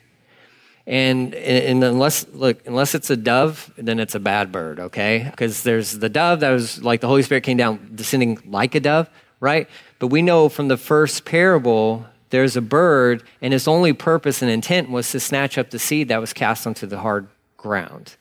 And, 0.90 1.36
and 1.36 1.84
unless 1.84 2.26
look 2.32 2.66
unless 2.66 2.96
it's 2.96 3.10
a 3.10 3.16
dove 3.16 3.72
then 3.76 4.00
it's 4.00 4.16
a 4.16 4.20
bad 4.20 4.50
bird 4.50 4.80
okay? 4.80 5.28
Because 5.30 5.62
there's 5.62 5.92
the 5.92 6.08
dove 6.08 6.40
that 6.40 6.50
was 6.50 6.82
like 6.82 7.00
the 7.00 7.06
holy 7.06 7.22
spirit 7.22 7.44
came 7.44 7.56
down 7.56 7.92
descending 7.94 8.38
like 8.44 8.74
a 8.74 8.80
dove 8.80 9.08
right? 9.38 9.68
But 10.00 10.08
we 10.08 10.20
know 10.20 10.48
from 10.48 10.66
the 10.66 10.76
first 10.76 11.24
parable 11.24 12.06
there's 12.30 12.56
a 12.56 12.60
bird 12.60 13.22
and 13.40 13.52
its 13.54 13.68
only 13.68 13.92
purpose 13.92 14.42
and 14.42 14.50
intent 14.50 14.90
was 14.90 15.10
to 15.12 15.20
snatch 15.20 15.58
up 15.58 15.70
the 15.70 15.78
seed 15.78 16.08
that 16.08 16.20
was 16.20 16.32
cast 16.32 16.66
onto 16.66 16.86
the 16.86 16.98
hard 16.98 17.28
ground. 17.56 18.16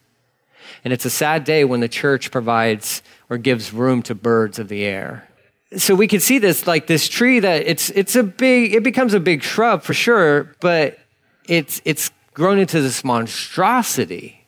And 0.84 0.94
it's 0.94 1.06
a 1.06 1.10
sad 1.10 1.44
day 1.44 1.64
when 1.66 1.80
the 1.80 1.88
church 1.88 2.32
provides 2.32 3.02
or 3.30 3.38
gives 3.38 3.74
room 3.74 4.02
to 4.04 4.16
birds 4.16 4.60
of 4.60 4.68
the 4.68 4.84
air. 4.84 5.28
So 5.78 5.94
we 5.94 6.08
can 6.08 6.20
see 6.20 6.40
this 6.40 6.66
like 6.66 6.88
this 6.88 7.08
tree 7.08 7.40
that 7.40 7.68
it's 7.68 7.92
it's 7.92 8.16
a 8.16 8.24
big 8.24 8.74
it 8.74 8.84
becomes 8.84 9.14
a 9.14 9.20
big 9.20 9.44
shrub 9.44 9.84
for 9.84 9.94
sure 9.94 10.56
but 10.62 10.98
it's 11.48 11.80
it's 11.86 12.10
grown 12.40 12.58
into 12.58 12.82
this 12.82 13.04
monstrosity. 13.04 14.48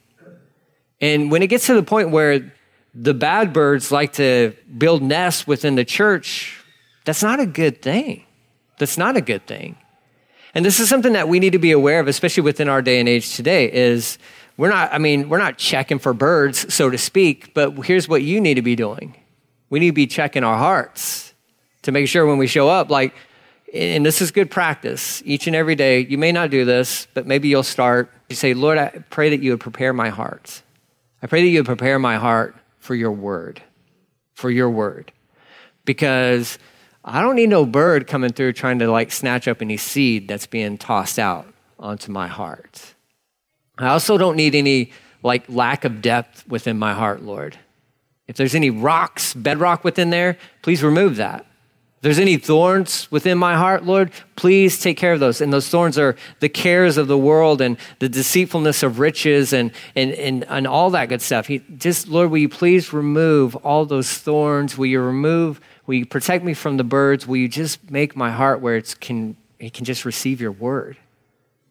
And 1.01 1.29
when 1.29 1.43
it 1.43 1.47
gets 1.47 1.65
to 1.65 1.73
the 1.73 1.83
point 1.83 2.09
where 2.09 2.53
the 2.95 3.13
bad 3.13 3.51
birds 3.51 3.91
like 3.91 4.13
to 4.13 4.53
build 4.77 5.03
nests 5.03 5.45
within 5.45 5.75
the 5.75 5.83
church, 5.83 6.63
that's 7.03 7.21
not 7.21 7.41
a 7.41 7.45
good 7.45 7.81
thing. 7.81 8.23
That's 8.79 8.97
not 8.97 9.17
a 9.17 9.21
good 9.21 9.45
thing. 9.45 9.75
And 10.55 10.63
this 10.63 10.79
is 10.79 10.87
something 10.87 11.11
that 11.13 11.27
we 11.27 11.39
need 11.39 11.51
to 11.51 11.59
be 11.59 11.73
aware 11.73 11.99
of, 11.99 12.07
especially 12.07 12.43
within 12.43 12.69
our 12.69 12.81
day 12.81 12.97
and 12.97 13.09
age 13.09 13.35
today, 13.35 13.69
is 13.69 14.17
we're 14.55 14.69
not, 14.69 14.93
I 14.93 14.97
mean, 14.97 15.27
we're 15.27 15.37
not 15.37 15.57
checking 15.57 15.99
for 15.99 16.13
birds, 16.13 16.73
so 16.73 16.89
to 16.89 16.97
speak, 16.97 17.53
but 17.53 17.71
here's 17.85 18.07
what 18.07 18.21
you 18.21 18.39
need 18.39 18.53
to 18.53 18.61
be 18.61 18.77
doing. 18.77 19.17
We 19.69 19.79
need 19.79 19.87
to 19.87 19.93
be 19.93 20.07
checking 20.07 20.45
our 20.45 20.57
hearts 20.57 21.33
to 21.81 21.91
make 21.91 22.07
sure 22.07 22.25
when 22.25 22.37
we 22.37 22.47
show 22.47 22.69
up, 22.69 22.89
like, 22.89 23.13
and 23.73 24.05
this 24.05 24.21
is 24.21 24.31
good 24.31 24.51
practice 24.51 25.21
each 25.25 25.47
and 25.47 25.55
every 25.55 25.75
day. 25.75 26.01
You 26.01 26.17
may 26.17 26.31
not 26.31 26.49
do 26.49 26.65
this, 26.65 27.07
but 27.13 27.25
maybe 27.25 27.47
you'll 27.47 27.63
start. 27.63 28.11
You 28.29 28.35
say, 28.35 28.53
Lord, 28.53 28.77
I 28.77 28.89
pray 29.09 29.29
that 29.29 29.41
you 29.41 29.51
would 29.51 29.61
prepare 29.61 29.93
my 29.93 30.09
heart. 30.09 30.61
I 31.23 31.27
pray 31.27 31.41
that 31.41 31.47
you 31.47 31.59
would 31.59 31.65
prepare 31.65 31.97
my 31.97 32.17
heart 32.17 32.55
for 32.79 32.95
your 32.95 33.11
word, 33.11 33.61
for 34.33 34.49
your 34.49 34.69
word. 34.69 35.11
Because 35.85 36.59
I 37.05 37.21
don't 37.21 37.35
need 37.35 37.49
no 37.49 37.65
bird 37.65 38.07
coming 38.07 38.31
through 38.31 38.53
trying 38.53 38.79
to 38.79 38.91
like 38.91 39.11
snatch 39.11 39.47
up 39.47 39.61
any 39.61 39.77
seed 39.77 40.27
that's 40.27 40.47
being 40.47 40.77
tossed 40.77 41.17
out 41.17 41.47
onto 41.79 42.11
my 42.11 42.27
heart. 42.27 42.93
I 43.77 43.87
also 43.87 44.17
don't 44.17 44.35
need 44.35 44.53
any 44.53 44.91
like 45.23 45.45
lack 45.47 45.85
of 45.85 46.01
depth 46.01 46.47
within 46.47 46.77
my 46.77 46.93
heart, 46.93 47.23
Lord. 47.23 47.57
If 48.27 48.35
there's 48.35 48.55
any 48.55 48.69
rocks, 48.69 49.33
bedrock 49.33 49.83
within 49.83 50.09
there, 50.09 50.37
please 50.61 50.83
remove 50.83 51.15
that. 51.17 51.45
If 52.01 52.05
there's 52.05 52.17
any 52.17 52.37
thorns 52.37 53.11
within 53.11 53.37
my 53.37 53.55
heart, 53.55 53.85
Lord, 53.85 54.09
please 54.35 54.79
take 54.79 54.97
care 54.97 55.13
of 55.13 55.19
those. 55.19 55.39
And 55.39 55.53
those 55.53 55.69
thorns 55.69 55.99
are 55.99 56.15
the 56.39 56.49
cares 56.49 56.97
of 56.97 57.07
the 57.07 57.15
world 57.15 57.61
and 57.61 57.77
the 57.99 58.09
deceitfulness 58.09 58.81
of 58.81 58.97
riches 58.97 59.53
and, 59.53 59.71
and, 59.95 60.11
and, 60.13 60.43
and 60.45 60.65
all 60.65 60.89
that 60.89 61.09
good 61.09 61.21
stuff. 61.21 61.45
He, 61.45 61.59
just, 61.77 62.07
Lord, 62.07 62.31
will 62.31 62.39
you 62.39 62.49
please 62.49 62.91
remove 62.91 63.55
all 63.57 63.85
those 63.85 64.11
thorns? 64.11 64.79
Will 64.79 64.87
you 64.87 64.99
remove, 64.99 65.61
will 65.85 65.93
you 65.93 66.07
protect 66.07 66.43
me 66.43 66.55
from 66.55 66.77
the 66.77 66.83
birds? 66.83 67.27
Will 67.27 67.37
you 67.37 67.47
just 67.47 67.91
make 67.91 68.15
my 68.15 68.31
heart 68.31 68.61
where 68.61 68.77
it 68.77 68.95
can, 68.99 69.37
it 69.59 69.75
can 69.75 69.85
just 69.85 70.03
receive 70.03 70.41
your 70.41 70.53
word? 70.53 70.97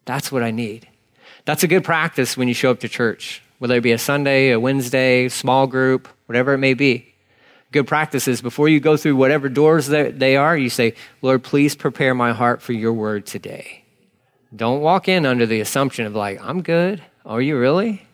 That's 0.05 0.31
what 0.31 0.43
I 0.43 0.51
need. 0.51 0.87
That's 1.43 1.63
a 1.63 1.67
good 1.67 1.83
practice 1.83 2.37
when 2.37 2.47
you 2.47 2.53
show 2.53 2.71
up 2.71 2.79
to 2.79 2.87
church, 2.87 3.43
whether 3.59 3.75
it 3.75 3.81
be 3.81 3.91
a 3.91 3.97
Sunday, 3.97 4.51
a 4.51 4.59
Wednesday, 4.61 5.27
small 5.27 5.67
group, 5.67 6.07
whatever 6.27 6.53
it 6.53 6.59
may 6.59 6.73
be 6.73 7.10
good 7.71 7.87
practices 7.87 8.41
before 8.41 8.69
you 8.69 8.79
go 8.79 8.97
through 8.97 9.15
whatever 9.15 9.49
doors 9.49 9.87
they 9.87 10.35
are 10.35 10.57
you 10.57 10.69
say 10.69 10.93
lord 11.21 11.43
please 11.43 11.75
prepare 11.75 12.13
my 12.13 12.33
heart 12.33 12.61
for 12.61 12.73
your 12.73 12.93
word 12.93 13.25
today. 13.25 13.83
Don't 14.53 14.81
walk 14.81 15.07
in 15.07 15.25
under 15.25 15.45
the 15.45 15.61
assumption 15.61 16.05
of 16.05 16.15
like 16.15 16.39
i'm 16.41 16.61
good. 16.61 17.01
Are 17.25 17.41
you 17.41 17.57
really? 17.57 18.05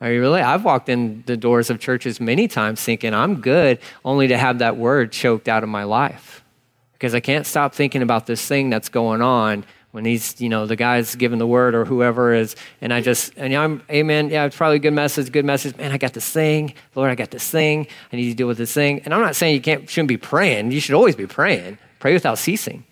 Are 0.00 0.10
you 0.12 0.20
really? 0.20 0.40
I've 0.40 0.64
walked 0.64 0.88
in 0.88 1.22
the 1.26 1.36
doors 1.36 1.70
of 1.70 1.80
churches 1.80 2.20
many 2.20 2.48
times 2.48 2.82
thinking 2.82 3.14
i'm 3.14 3.40
good 3.40 3.78
only 4.04 4.28
to 4.28 4.38
have 4.38 4.58
that 4.58 4.76
word 4.76 5.12
choked 5.12 5.48
out 5.48 5.62
of 5.62 5.68
my 5.68 5.84
life 5.84 6.44
because 6.92 7.14
i 7.14 7.20
can't 7.20 7.46
stop 7.46 7.74
thinking 7.74 8.02
about 8.02 8.26
this 8.26 8.44
thing 8.46 8.70
that's 8.70 8.88
going 8.88 9.22
on 9.22 9.64
when 9.92 10.04
he's, 10.04 10.40
you 10.40 10.48
know, 10.48 10.66
the 10.66 10.76
guy's 10.76 11.14
giving 11.14 11.38
the 11.38 11.46
word 11.46 11.74
or 11.74 11.84
whoever 11.84 12.34
is, 12.34 12.56
and 12.80 12.92
I 12.92 13.00
just, 13.00 13.32
and 13.36 13.54
I'm, 13.54 13.82
amen, 13.90 14.30
yeah, 14.30 14.44
it's 14.44 14.56
probably 14.56 14.76
a 14.76 14.80
good 14.80 14.92
message, 14.92 15.32
good 15.32 15.44
message. 15.44 15.76
Man, 15.76 15.92
I 15.92 15.98
got 15.98 16.12
this 16.12 16.28
thing. 16.30 16.74
Lord, 16.94 17.10
I 17.10 17.14
got 17.14 17.30
this 17.30 17.48
thing. 17.48 17.86
I 18.12 18.16
need 18.16 18.28
to 18.28 18.34
deal 18.34 18.46
with 18.46 18.58
this 18.58 18.72
thing. 18.72 19.00
And 19.04 19.14
I'm 19.14 19.20
not 19.20 19.36
saying 19.36 19.54
you 19.54 19.60
can't, 19.60 19.88
shouldn't 19.88 20.08
be 20.08 20.16
praying. 20.16 20.72
You 20.72 20.80
should 20.80 20.94
always 20.94 21.16
be 21.16 21.26
praying. 21.26 21.78
Pray 22.00 22.12
without 22.12 22.38
ceasing. 22.38 22.84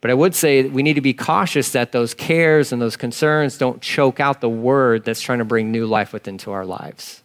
But 0.00 0.10
I 0.10 0.14
would 0.14 0.34
say 0.34 0.64
we 0.64 0.82
need 0.82 0.94
to 0.94 1.00
be 1.00 1.14
cautious 1.14 1.72
that 1.72 1.92
those 1.92 2.14
cares 2.14 2.72
and 2.72 2.80
those 2.80 2.96
concerns 2.96 3.56
don't 3.56 3.80
choke 3.80 4.20
out 4.20 4.40
the 4.40 4.50
word 4.50 5.04
that's 5.04 5.20
trying 5.20 5.38
to 5.38 5.46
bring 5.46 5.72
new 5.72 5.86
life 5.86 6.12
within 6.12 6.36
to 6.38 6.52
our 6.52 6.66
lives 6.66 7.23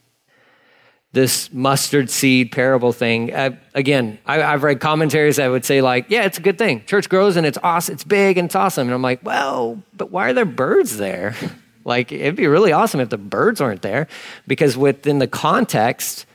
this 1.12 1.52
mustard 1.52 2.10
seed 2.10 2.52
parable 2.52 2.94
thing. 2.94 3.32
Again, 3.74 4.20
I, 4.26 4.38
have 4.38 4.64
read 4.64 4.80
commentaries 4.80 5.38
that 5.38 5.48
would 5.48 5.66
say 5.66 5.82
like, 5.82 6.06
yeah, 6.10 6.26
it's 6.26 6.38
a 6.38 6.42
good 6.42 6.58
thing. 6.58 6.86
Church 6.86 7.10
grows 7.10 7.36
and 7.36 7.48
it's 7.48 7.58
awesome, 7.64 7.94
it's 7.94 8.04
big 8.04 8.38
and 8.38 8.46
it's 8.46 8.56
awesome. 8.56 8.88
And 8.88 8.94
I'm 8.94 9.02
like, 9.02 9.24
well, 9.24 9.82
but 9.96 10.12
why 10.12 10.30
are 10.30 10.34
there 10.34 10.46
birds 10.46 10.98
there? 10.98 11.36
like, 11.84 12.12
it'd 12.12 12.36
be 12.36 12.48
really 12.48 12.72
awesome 12.72 13.00
if 13.00 13.10
the 13.10 13.18
birds 13.18 13.60
weren't 13.60 13.82
there, 13.82 14.08
because 14.46 14.78
within 14.78 15.20
the 15.20 15.28
context, 15.28 16.28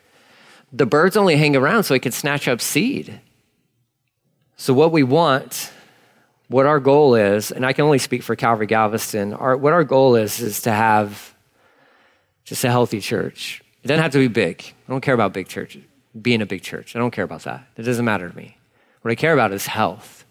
the 0.72 0.86
birds 0.86 1.16
only 1.16 1.36
hang 1.36 1.54
around 1.54 1.84
so 1.84 1.94
it 1.94 2.02
can 2.02 2.12
snatch 2.12 2.48
up 2.48 2.60
seed. 2.60 3.20
So 4.56 4.74
what 4.74 4.90
we 4.90 5.04
want, 5.04 5.72
what 6.48 6.66
our 6.66 6.80
goal 6.80 7.14
is, 7.14 7.52
and 7.52 7.64
I 7.64 7.72
can 7.72 7.84
only 7.84 7.98
speak 7.98 8.24
for 8.24 8.34
Calvary 8.34 8.66
Galveston. 8.66 9.34
Our, 9.34 9.56
what 9.56 9.72
our 9.72 9.84
goal 9.84 10.16
is 10.16 10.40
is 10.40 10.62
to 10.62 10.72
have 10.72 11.32
just 12.44 12.64
a 12.64 12.70
healthy 12.70 13.00
church 13.00 13.63
it 13.84 13.88
doesn't 13.88 14.02
have 14.02 14.12
to 14.12 14.18
be 14.18 14.28
big. 14.28 14.64
I 14.88 14.90
don't 14.90 15.02
care 15.02 15.12
about 15.12 15.34
big 15.34 15.46
churches, 15.46 15.84
being 16.20 16.40
a 16.40 16.46
big 16.46 16.62
church. 16.62 16.96
I 16.96 16.98
don't 16.98 17.10
care 17.10 17.24
about 17.24 17.42
that. 17.42 17.68
It 17.76 17.82
doesn't 17.82 18.04
matter 18.04 18.30
to 18.30 18.34
me. 18.34 18.56
What 19.02 19.10
I 19.10 19.14
care 19.14 19.34
about 19.34 19.52
is 19.52 19.66
health. 19.66 20.24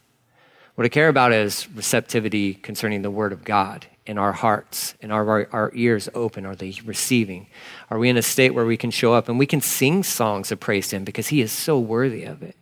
What 0.74 0.86
I 0.86 0.90
care 0.90 1.08
about 1.08 1.32
is 1.32 1.70
receptivity 1.70 2.56
concerning 2.56 3.04
the 3.04 3.12
Word 3.12 3.32
of 3.32 3.44
God 3.44 3.86
in 4.08 4.18
our 4.18 4.32
hearts 4.32 4.96
and 5.04 5.12
our, 5.12 5.48
our 5.54 5.72
ears 5.76 6.10
open? 6.16 6.48
Are 6.48 6.56
they 6.56 6.74
receiving? 6.84 7.46
Are 7.92 8.00
we 8.00 8.10
in 8.10 8.18
a 8.18 8.24
state 8.24 8.56
where 8.56 8.66
we 8.66 8.76
can 8.76 8.90
show 8.90 9.14
up 9.14 9.30
and 9.30 9.38
we 9.38 9.46
can 9.46 9.62
sing 9.62 10.02
songs 10.02 10.52
of 10.52 10.60
praise 10.60 10.88
to 10.88 10.96
Him 10.96 11.04
because 11.04 11.28
He 11.28 11.40
is 11.40 11.52
so 11.52 11.78
worthy 11.78 12.24
of 12.24 12.42
it? 12.42 12.56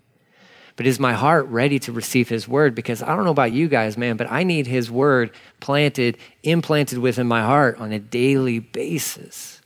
But 0.76 0.88
is 0.88 1.00
my 1.00 1.14
heart 1.14 1.46
ready 1.48 1.80
to 1.80 1.94
receive 1.94 2.28
His 2.28 2.50
Word? 2.50 2.76
Because 2.76 3.02
I 3.02 3.16
don't 3.16 3.24
know 3.24 3.32
about 3.32 3.54
you 3.54 3.70
guys, 3.70 3.98
man, 3.98 4.18
but 4.18 4.30
I 4.30 4.44
need 4.44 4.68
His 4.68 4.92
Word 4.92 5.32
planted, 5.62 6.18
implanted 6.44 6.98
within 6.98 7.28
my 7.28 7.44
heart 7.44 7.78
on 7.78 7.94
a 7.94 8.00
daily 8.00 8.60
basis 8.60 9.61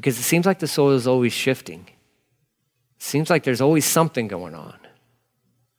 because 0.00 0.18
it 0.18 0.22
seems 0.22 0.46
like 0.46 0.60
the 0.60 0.66
soil 0.66 0.92
is 0.92 1.06
always 1.06 1.34
shifting. 1.34 1.86
It 2.96 3.02
seems 3.02 3.28
like 3.28 3.44
there's 3.44 3.60
always 3.60 3.84
something 3.84 4.28
going 4.28 4.54
on. 4.54 4.78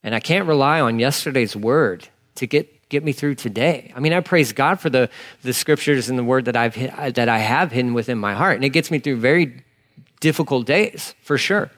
And 0.03 0.13
I 0.13 0.19
can't 0.19 0.47
rely 0.47 0.79
on 0.79 0.99
yesterday's 0.99 1.55
word 1.55 2.07
to 2.35 2.45
get, 2.45 2.87
get 2.87 3.03
me 3.03 3.13
through 3.13 3.33
today. 3.33 3.91
I 3.95 3.99
mean, 3.99 4.13
I 4.13 4.19
praise 4.19 4.53
God 4.53 4.79
for 4.79 4.91
the, 4.91 5.09
the 5.41 5.53
scriptures 5.53 6.07
and 6.07 6.19
the 6.19 6.23
word 6.23 6.45
that, 6.45 6.55
I've, 6.55 6.75
that 7.15 7.29
I 7.29 7.39
have 7.39 7.71
hidden 7.71 7.95
within 7.95 8.19
my 8.19 8.35
heart. 8.35 8.57
And 8.57 8.63
it 8.63 8.69
gets 8.69 8.91
me 8.91 8.99
through 8.99 9.17
very 9.17 9.63
difficult 10.19 10.67
days, 10.67 11.15
for 11.23 11.39
sure. 11.39 11.71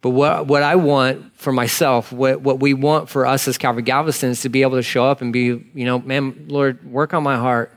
But 0.00 0.10
what, 0.10 0.46
what 0.46 0.62
I 0.62 0.76
want 0.76 1.36
for 1.36 1.52
myself, 1.52 2.12
what, 2.12 2.40
what 2.40 2.60
we 2.60 2.72
want 2.72 3.10
for 3.10 3.26
us 3.26 3.46
as 3.46 3.58
Calvary 3.58 3.82
Galveston 3.82 4.30
is 4.30 4.40
to 4.40 4.48
be 4.48 4.62
able 4.62 4.76
to 4.76 4.82
show 4.82 5.04
up 5.04 5.20
and 5.20 5.34
be, 5.34 5.44
you 5.74 5.84
know, 5.84 5.98
man, 5.98 6.46
Lord, 6.48 6.82
work 6.90 7.12
on 7.12 7.22
my 7.22 7.36
heart. 7.36 7.76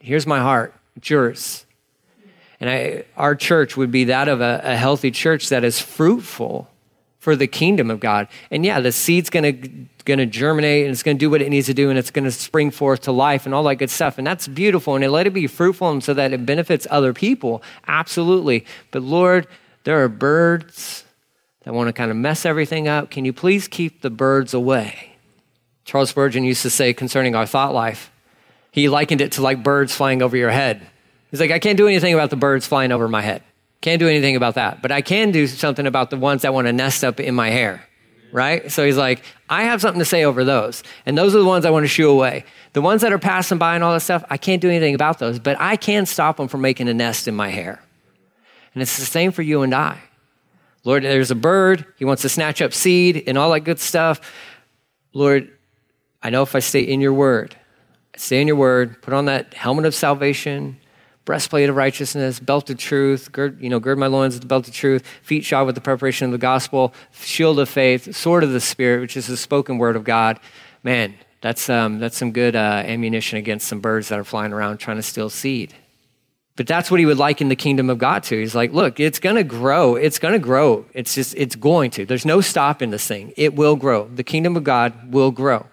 Here's 0.00 0.26
my 0.26 0.40
heart. 0.40 0.74
It's 0.96 1.08
yours. 1.08 1.64
And 2.60 2.68
I, 2.68 3.04
our 3.16 3.34
church 3.34 3.76
would 3.76 3.90
be 3.90 4.04
that 4.04 4.28
of 4.28 4.40
a, 4.40 4.60
a 4.64 4.76
healthy 4.76 5.10
church 5.10 5.48
that 5.48 5.64
is 5.64 5.80
fruitful 5.80 6.68
for 7.18 7.36
the 7.36 7.46
kingdom 7.46 7.90
of 7.90 8.00
God. 8.00 8.28
And 8.50 8.64
yeah, 8.64 8.80
the 8.80 8.92
seed's 8.92 9.30
gonna 9.30 9.52
gonna 10.04 10.26
germinate 10.26 10.84
and 10.84 10.92
it's 10.92 11.02
gonna 11.02 11.18
do 11.18 11.28
what 11.28 11.42
it 11.42 11.50
needs 11.50 11.66
to 11.66 11.74
do 11.74 11.90
and 11.90 11.98
it's 11.98 12.10
gonna 12.10 12.30
spring 12.30 12.70
forth 12.70 13.02
to 13.02 13.12
life 13.12 13.44
and 13.44 13.54
all 13.54 13.62
that 13.64 13.76
good 13.76 13.90
stuff. 13.90 14.18
And 14.18 14.26
that's 14.26 14.48
beautiful. 14.48 14.96
And 14.96 15.12
let 15.12 15.26
it 15.26 15.34
be 15.34 15.46
fruitful 15.46 15.90
and 15.90 16.02
so 16.02 16.14
that 16.14 16.32
it 16.32 16.46
benefits 16.46 16.86
other 16.90 17.12
people. 17.12 17.62
Absolutely. 17.86 18.64
But 18.90 19.02
Lord, 19.02 19.46
there 19.84 20.02
are 20.02 20.08
birds 20.08 21.04
that 21.64 21.74
want 21.74 21.88
to 21.88 21.92
kind 21.92 22.10
of 22.10 22.16
mess 22.16 22.46
everything 22.46 22.88
up. 22.88 23.10
Can 23.10 23.24
you 23.24 23.32
please 23.32 23.68
keep 23.68 24.00
the 24.00 24.10
birds 24.10 24.54
away? 24.54 25.16
Charles 25.84 26.10
Spurgeon 26.10 26.44
used 26.44 26.62
to 26.62 26.70
say 26.70 26.92
concerning 26.92 27.34
our 27.34 27.46
thought 27.46 27.74
life, 27.74 28.10
he 28.70 28.88
likened 28.88 29.20
it 29.20 29.32
to 29.32 29.42
like 29.42 29.62
birds 29.62 29.94
flying 29.94 30.22
over 30.22 30.36
your 30.36 30.50
head. 30.50 30.86
He's 31.30 31.40
like, 31.40 31.50
I 31.50 31.58
can't 31.58 31.76
do 31.76 31.86
anything 31.86 32.14
about 32.14 32.30
the 32.30 32.36
birds 32.36 32.66
flying 32.66 32.92
over 32.92 33.08
my 33.08 33.20
head. 33.20 33.42
Can't 33.80 34.00
do 34.00 34.08
anything 34.08 34.34
about 34.34 34.54
that. 34.54 34.82
But 34.82 34.92
I 34.92 35.02
can 35.02 35.30
do 35.30 35.46
something 35.46 35.86
about 35.86 36.10
the 36.10 36.16
ones 36.16 36.42
that 36.42 36.52
want 36.54 36.66
to 36.66 36.72
nest 36.72 37.04
up 37.04 37.20
in 37.20 37.34
my 37.34 37.50
hair, 37.50 37.86
right? 38.32 38.70
So 38.72 38.84
he's 38.84 38.96
like, 38.96 39.22
I 39.48 39.64
have 39.64 39.80
something 39.80 40.00
to 40.00 40.04
say 40.04 40.24
over 40.24 40.44
those. 40.44 40.82
And 41.06 41.16
those 41.16 41.34
are 41.34 41.38
the 41.38 41.44
ones 41.44 41.64
I 41.64 41.70
want 41.70 41.84
to 41.84 41.88
shoo 41.88 42.10
away. 42.10 42.44
The 42.72 42.82
ones 42.82 43.02
that 43.02 43.12
are 43.12 43.18
passing 43.18 43.58
by 43.58 43.74
and 43.74 43.84
all 43.84 43.92
that 43.92 44.00
stuff, 44.00 44.24
I 44.30 44.36
can't 44.36 44.60
do 44.60 44.68
anything 44.68 44.94
about 44.94 45.18
those, 45.18 45.38
but 45.38 45.58
I 45.60 45.76
can 45.76 46.06
stop 46.06 46.38
them 46.38 46.48
from 46.48 46.60
making 46.60 46.88
a 46.88 46.94
nest 46.94 47.28
in 47.28 47.34
my 47.34 47.48
hair. 47.48 47.80
And 48.74 48.82
it's 48.82 48.98
the 48.98 49.06
same 49.06 49.32
for 49.32 49.42
you 49.42 49.62
and 49.62 49.74
I. 49.74 50.00
Lord, 50.84 51.02
there's 51.02 51.30
a 51.30 51.36
bird. 51.36 51.84
He 51.96 52.04
wants 52.04 52.22
to 52.22 52.28
snatch 52.28 52.62
up 52.62 52.72
seed 52.72 53.24
and 53.26 53.36
all 53.36 53.50
that 53.52 53.60
good 53.60 53.78
stuff. 53.78 54.20
Lord, 55.12 55.50
I 56.22 56.30
know 56.30 56.42
if 56.42 56.54
I 56.54 56.60
stay 56.60 56.80
in 56.80 57.00
your 57.00 57.12
word, 57.12 57.56
stay 58.16 58.40
in 58.40 58.46
your 58.46 58.56
word, 58.56 59.00
put 59.02 59.14
on 59.14 59.26
that 59.26 59.54
helmet 59.54 59.84
of 59.84 59.94
salvation, 59.94 60.77
breastplate 61.28 61.68
of 61.68 61.76
righteousness, 61.76 62.40
belt 62.40 62.70
of 62.70 62.78
truth, 62.78 63.30
gird, 63.32 63.60
you 63.60 63.68
know, 63.68 63.78
gird 63.78 63.98
my 63.98 64.06
loins 64.06 64.32
with 64.32 64.40
the 64.40 64.48
belt 64.48 64.66
of 64.66 64.72
truth, 64.72 65.06
feet 65.20 65.44
shod 65.44 65.66
with 65.66 65.74
the 65.74 65.80
preparation 65.80 66.24
of 66.24 66.32
the 66.32 66.38
gospel, 66.38 66.94
shield 67.12 67.58
of 67.58 67.68
faith, 67.68 68.16
sword 68.16 68.42
of 68.42 68.50
the 68.52 68.60
spirit, 68.62 69.02
which 69.02 69.14
is 69.14 69.26
the 69.26 69.36
spoken 69.36 69.76
word 69.76 69.94
of 69.94 70.04
God. 70.04 70.40
Man, 70.82 71.12
that's, 71.42 71.68
um, 71.68 71.98
that's 71.98 72.16
some 72.16 72.32
good 72.32 72.56
uh, 72.56 72.82
ammunition 72.86 73.36
against 73.36 73.68
some 73.68 73.80
birds 73.80 74.08
that 74.08 74.18
are 74.18 74.24
flying 74.24 74.54
around 74.54 74.78
trying 74.78 74.96
to 74.96 75.02
steal 75.02 75.28
seed. 75.28 75.74
But 76.56 76.66
that's 76.66 76.90
what 76.90 76.98
he 76.98 77.04
would 77.04 77.18
liken 77.18 77.50
the 77.50 77.56
kingdom 77.56 77.90
of 77.90 77.98
God 77.98 78.22
to. 78.22 78.38
He's 78.38 78.54
like, 78.54 78.72
look, 78.72 78.98
it's 78.98 79.18
going 79.18 79.36
to 79.36 79.44
grow. 79.44 79.96
It's 79.96 80.18
going 80.18 80.32
to 80.32 80.38
grow. 80.38 80.86
It's 80.94 81.14
just, 81.14 81.34
it's 81.36 81.56
going 81.56 81.90
to. 81.90 82.06
There's 82.06 82.24
no 82.24 82.40
stop 82.40 82.80
in 82.80 82.88
this 82.88 83.06
thing. 83.06 83.34
It 83.36 83.54
will 83.54 83.76
grow. 83.76 84.08
The 84.08 84.24
kingdom 84.24 84.56
of 84.56 84.64
God 84.64 85.12
will 85.12 85.30
grow. 85.30 85.66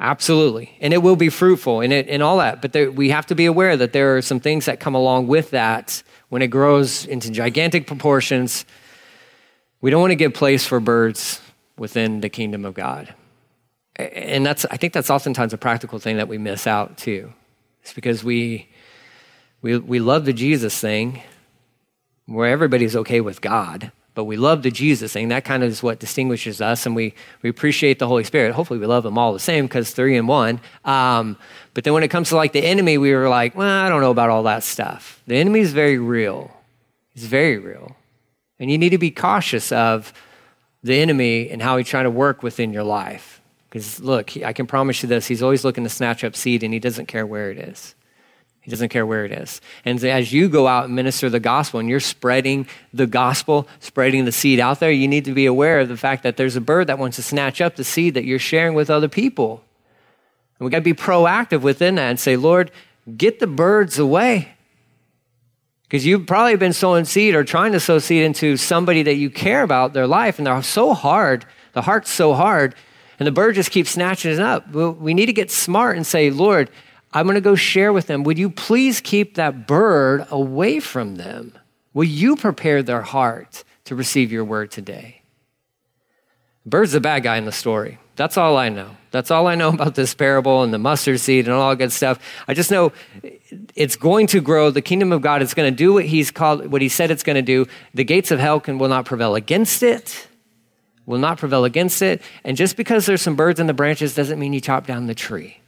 Absolutely. 0.00 0.74
And 0.80 0.94
it 0.94 1.02
will 1.02 1.14
be 1.14 1.28
fruitful 1.28 1.82
and, 1.82 1.92
it, 1.92 2.08
and 2.08 2.22
all 2.22 2.38
that. 2.38 2.62
But 2.62 2.72
there, 2.72 2.90
we 2.90 3.10
have 3.10 3.26
to 3.26 3.34
be 3.34 3.44
aware 3.44 3.76
that 3.76 3.92
there 3.92 4.16
are 4.16 4.22
some 4.22 4.40
things 4.40 4.64
that 4.64 4.80
come 4.80 4.94
along 4.94 5.26
with 5.26 5.50
that 5.50 6.02
when 6.30 6.40
it 6.40 6.48
grows 6.48 7.04
into 7.04 7.30
gigantic 7.30 7.86
proportions. 7.86 8.64
We 9.82 9.90
don't 9.90 10.00
want 10.00 10.12
to 10.12 10.16
give 10.16 10.32
place 10.32 10.66
for 10.66 10.80
birds 10.80 11.42
within 11.76 12.22
the 12.22 12.30
kingdom 12.30 12.64
of 12.64 12.72
God. 12.72 13.14
And 13.96 14.44
that's, 14.46 14.64
I 14.70 14.78
think 14.78 14.94
that's 14.94 15.10
oftentimes 15.10 15.52
a 15.52 15.58
practical 15.58 15.98
thing 15.98 16.16
that 16.16 16.28
we 16.28 16.38
miss 16.38 16.66
out 16.66 16.96
too. 16.96 17.34
It's 17.82 17.92
because 17.92 18.24
we, 18.24 18.70
we, 19.60 19.76
we 19.76 19.98
love 19.98 20.24
the 20.24 20.32
Jesus 20.32 20.78
thing 20.78 21.20
where 22.24 22.48
everybody's 22.48 22.96
okay 22.96 23.20
with 23.20 23.42
God 23.42 23.92
but 24.20 24.24
we 24.24 24.36
love 24.36 24.62
the 24.62 24.70
Jesus 24.70 25.14
thing. 25.14 25.28
That 25.28 25.46
kind 25.46 25.62
of 25.62 25.70
is 25.70 25.82
what 25.82 25.98
distinguishes 25.98 26.60
us, 26.60 26.84
and 26.84 26.94
we, 26.94 27.14
we 27.40 27.48
appreciate 27.48 27.98
the 27.98 28.06
Holy 28.06 28.22
Spirit. 28.22 28.52
Hopefully, 28.52 28.78
we 28.78 28.84
love 28.84 29.02
them 29.02 29.16
all 29.16 29.32
the 29.32 29.38
same 29.38 29.64
because 29.64 29.92
three 29.92 30.14
in 30.14 30.26
one. 30.26 30.60
Um, 30.84 31.38
but 31.72 31.84
then 31.84 31.94
when 31.94 32.02
it 32.02 32.08
comes 32.08 32.28
to 32.28 32.36
like 32.36 32.52
the 32.52 32.62
enemy, 32.62 32.98
we 32.98 33.14
were 33.14 33.30
like, 33.30 33.56
well, 33.56 33.82
I 33.82 33.88
don't 33.88 34.02
know 34.02 34.10
about 34.10 34.28
all 34.28 34.42
that 34.42 34.62
stuff. 34.62 35.22
The 35.26 35.36
enemy 35.36 35.60
is 35.60 35.72
very 35.72 35.96
real. 35.96 36.50
He's 37.14 37.24
very 37.24 37.56
real. 37.56 37.96
And 38.58 38.70
you 38.70 38.76
need 38.76 38.90
to 38.90 38.98
be 38.98 39.10
cautious 39.10 39.72
of 39.72 40.12
the 40.82 41.00
enemy 41.00 41.48
and 41.48 41.62
how 41.62 41.78
he's 41.78 41.88
trying 41.88 42.04
to 42.04 42.10
work 42.10 42.42
within 42.42 42.74
your 42.74 42.84
life. 42.84 43.40
Because 43.70 44.00
look, 44.00 44.36
I 44.36 44.52
can 44.52 44.66
promise 44.66 45.02
you 45.02 45.08
this 45.08 45.28
he's 45.28 45.42
always 45.42 45.64
looking 45.64 45.84
to 45.84 45.88
snatch 45.88 46.24
up 46.24 46.36
seed, 46.36 46.62
and 46.62 46.74
he 46.74 46.78
doesn't 46.78 47.06
care 47.06 47.26
where 47.26 47.50
it 47.50 47.56
is. 47.56 47.94
He 48.62 48.70
doesn't 48.70 48.90
care 48.90 49.06
where 49.06 49.24
it 49.24 49.32
is. 49.32 49.60
And 49.84 50.02
as 50.04 50.32
you 50.32 50.48
go 50.48 50.66
out 50.66 50.84
and 50.84 50.94
minister 50.94 51.30
the 51.30 51.40
gospel 51.40 51.80
and 51.80 51.88
you're 51.88 51.98
spreading 51.98 52.66
the 52.92 53.06
gospel, 53.06 53.66
spreading 53.80 54.26
the 54.26 54.32
seed 54.32 54.60
out 54.60 54.80
there, 54.80 54.92
you 54.92 55.08
need 55.08 55.24
to 55.24 55.32
be 55.32 55.46
aware 55.46 55.80
of 55.80 55.88
the 55.88 55.96
fact 55.96 56.22
that 56.24 56.36
there's 56.36 56.56
a 56.56 56.60
bird 56.60 56.86
that 56.88 56.98
wants 56.98 57.16
to 57.16 57.22
snatch 57.22 57.60
up 57.60 57.76
the 57.76 57.84
seed 57.84 58.14
that 58.14 58.24
you're 58.24 58.38
sharing 58.38 58.74
with 58.74 58.90
other 58.90 59.08
people. 59.08 59.64
And 60.58 60.66
we 60.66 60.70
got 60.70 60.78
to 60.78 60.82
be 60.82 60.92
proactive 60.92 61.62
within 61.62 61.94
that 61.94 62.10
and 62.10 62.20
say, 62.20 62.36
Lord, 62.36 62.70
get 63.16 63.40
the 63.40 63.46
birds 63.46 63.98
away. 63.98 64.50
Because 65.84 66.04
you've 66.04 66.26
probably 66.26 66.54
been 66.56 66.74
sowing 66.74 67.06
seed 67.06 67.34
or 67.34 67.42
trying 67.42 67.72
to 67.72 67.80
sow 67.80 67.98
seed 67.98 68.22
into 68.22 68.56
somebody 68.56 69.02
that 69.02 69.14
you 69.14 69.30
care 69.30 69.62
about 69.62 69.92
their 69.94 70.06
life, 70.06 70.38
and 70.38 70.46
they're 70.46 70.62
so 70.62 70.94
hard, 70.94 71.46
the 71.72 71.82
heart's 71.82 72.10
so 72.12 72.34
hard, 72.34 72.74
and 73.18 73.26
the 73.26 73.32
bird 73.32 73.56
just 73.56 73.70
keeps 73.70 73.90
snatching 73.90 74.30
it 74.32 74.38
up. 74.38 74.70
We 74.70 75.14
need 75.14 75.26
to 75.26 75.32
get 75.32 75.50
smart 75.50 75.96
and 75.96 76.06
say, 76.06 76.30
Lord, 76.30 76.70
I'm 77.12 77.26
going 77.26 77.34
to 77.34 77.40
go 77.40 77.54
share 77.54 77.92
with 77.92 78.06
them. 78.06 78.22
Would 78.24 78.38
you 78.38 78.50
please 78.50 79.00
keep 79.00 79.34
that 79.34 79.66
bird 79.66 80.26
away 80.30 80.80
from 80.80 81.16
them? 81.16 81.52
Will 81.92 82.04
you 82.04 82.36
prepare 82.36 82.82
their 82.82 83.02
heart 83.02 83.64
to 83.84 83.96
receive 83.96 84.30
your 84.30 84.44
word 84.44 84.70
today? 84.70 85.22
Bird's 86.64 86.92
the 86.92 87.00
bad 87.00 87.22
guy 87.22 87.36
in 87.36 87.46
the 87.46 87.52
story. 87.52 87.98
That's 88.16 88.36
all 88.36 88.56
I 88.56 88.68
know. 88.68 88.96
That's 89.10 89.30
all 89.30 89.46
I 89.46 89.54
know 89.54 89.68
about 89.74 89.94
this 89.94 90.14
parable 90.14 90.62
and 90.62 90.72
the 90.72 90.78
mustard 90.78 91.18
seed 91.18 91.46
and 91.46 91.54
all 91.54 91.70
that 91.70 91.78
good 91.78 91.90
stuff. 91.90 92.20
I 92.46 92.54
just 92.54 92.70
know 92.70 92.92
it's 93.74 93.96
going 93.96 94.28
to 94.28 94.40
grow. 94.40 94.70
The 94.70 94.82
kingdom 94.82 95.10
of 95.10 95.22
God 95.22 95.42
is 95.42 95.54
going 95.54 95.72
to 95.72 95.76
do 95.76 95.94
what 95.94 96.04
he's 96.04 96.30
called, 96.30 96.66
what 96.68 96.82
he 96.82 96.88
said 96.88 97.10
it's 97.10 97.22
going 97.22 97.36
to 97.36 97.42
do. 97.42 97.66
The 97.94 98.04
gates 98.04 98.30
of 98.30 98.38
hell 98.38 98.60
can, 98.60 98.78
will 98.78 98.88
not 98.88 99.04
prevail 99.04 99.34
against 99.34 99.82
it. 99.82 100.28
Will 101.06 101.18
not 101.18 101.38
prevail 101.38 101.64
against 101.64 102.02
it. 102.02 102.22
And 102.44 102.56
just 102.56 102.76
because 102.76 103.06
there's 103.06 103.22
some 103.22 103.34
birds 103.34 103.58
in 103.58 103.66
the 103.66 103.74
branches 103.74 104.14
doesn't 104.14 104.38
mean 104.38 104.52
you 104.52 104.60
chop 104.60 104.86
down 104.86 105.06
the 105.06 105.14
tree. 105.14 105.60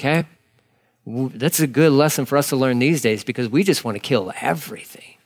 Okay? 0.00 0.24
That's 1.06 1.60
a 1.60 1.66
good 1.66 1.92
lesson 1.92 2.24
for 2.24 2.38
us 2.38 2.48
to 2.48 2.56
learn 2.56 2.78
these 2.78 3.02
days 3.02 3.22
because 3.22 3.48
we 3.48 3.62
just 3.62 3.84
want 3.84 3.96
to 3.96 4.00
kill 4.00 4.32
everything. 4.40 5.16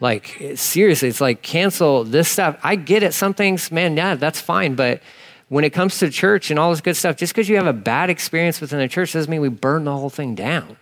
Like, 0.00 0.54
seriously, 0.54 1.08
it's 1.08 1.20
like 1.20 1.42
cancel 1.42 2.04
this 2.04 2.28
stuff. 2.28 2.58
I 2.62 2.76
get 2.76 3.02
it. 3.02 3.12
Some 3.12 3.34
things, 3.34 3.70
man, 3.70 3.94
yeah, 3.96 4.14
that's 4.14 4.40
fine. 4.40 4.74
But 4.74 5.02
when 5.48 5.64
it 5.64 5.70
comes 5.70 5.98
to 5.98 6.10
church 6.10 6.50
and 6.50 6.58
all 6.58 6.70
this 6.70 6.80
good 6.80 6.96
stuff, 6.96 7.16
just 7.16 7.34
because 7.34 7.50
you 7.50 7.56
have 7.56 7.66
a 7.66 7.74
bad 7.74 8.08
experience 8.08 8.60
within 8.60 8.78
the 8.78 8.88
church 8.88 9.12
doesn't 9.12 9.30
mean 9.30 9.42
we 9.42 9.50
burn 9.50 9.84
the 9.84 9.94
whole 9.94 10.08
thing 10.08 10.34
down. 10.34 10.78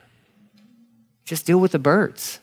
Just 1.25 1.47
deal 1.47 1.59
with 1.59 1.73
the 1.73 1.79
birds. 1.81 2.39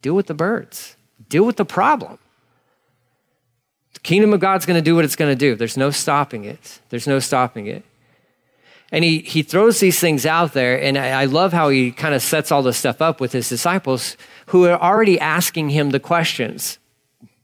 Deal 0.00 0.14
with 0.14 0.26
the 0.26 0.34
birds. 0.34 0.96
Deal 1.28 1.44
with 1.44 1.56
the 1.56 1.64
problem. 1.64 2.18
The 3.94 4.00
kingdom 4.00 4.32
of 4.32 4.38
God's 4.38 4.66
going 4.66 4.78
to 4.78 4.84
do 4.84 4.94
what 4.94 5.04
it's 5.04 5.16
going 5.16 5.32
to 5.32 5.36
do. 5.36 5.56
There's 5.56 5.76
no 5.76 5.90
stopping 5.90 6.44
it. 6.44 6.78
There's 6.90 7.08
no 7.08 7.18
stopping 7.18 7.66
it. 7.66 7.84
And 8.90 9.04
he, 9.04 9.18
he 9.18 9.42
throws 9.42 9.80
these 9.80 10.00
things 10.00 10.24
out 10.24 10.54
there, 10.54 10.80
and 10.82 10.96
I, 10.96 11.22
I 11.22 11.24
love 11.26 11.52
how 11.52 11.68
he 11.68 11.92
kind 11.92 12.14
of 12.14 12.22
sets 12.22 12.50
all 12.50 12.62
this 12.62 12.78
stuff 12.78 13.02
up 13.02 13.20
with 13.20 13.32
his 13.32 13.48
disciples 13.48 14.16
who 14.46 14.64
are 14.64 14.80
already 14.80 15.20
asking 15.20 15.70
him 15.70 15.90
the 15.90 16.00
questions. 16.00 16.78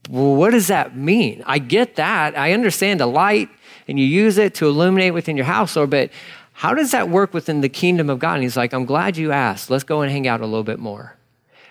Well, 0.09 0.35
what 0.35 0.51
does 0.51 0.67
that 0.67 0.95
mean? 0.95 1.43
I 1.45 1.59
get 1.59 1.97
that. 1.97 2.37
I 2.37 2.53
understand 2.53 2.99
a 2.99 3.05
light, 3.05 3.49
and 3.87 3.99
you 3.99 4.05
use 4.05 4.39
it 4.39 4.55
to 4.55 4.67
illuminate 4.67 5.13
within 5.13 5.37
your 5.37 5.45
house, 5.45 5.69
household, 5.69 5.91
but 5.91 6.09
how 6.53 6.73
does 6.73 6.91
that 6.91 7.09
work 7.09 7.33
within 7.33 7.61
the 7.61 7.69
kingdom 7.69 8.09
of 8.09 8.17
God? 8.17 8.35
And 8.35 8.43
he's 8.43 8.57
like, 8.57 8.73
I'm 8.73 8.85
glad 8.85 9.17
you 9.17 9.31
asked. 9.31 9.69
Let's 9.69 9.83
go 9.83 10.01
and 10.01 10.11
hang 10.11 10.27
out 10.27 10.41
a 10.41 10.45
little 10.45 10.63
bit 10.63 10.79
more. 10.79 11.17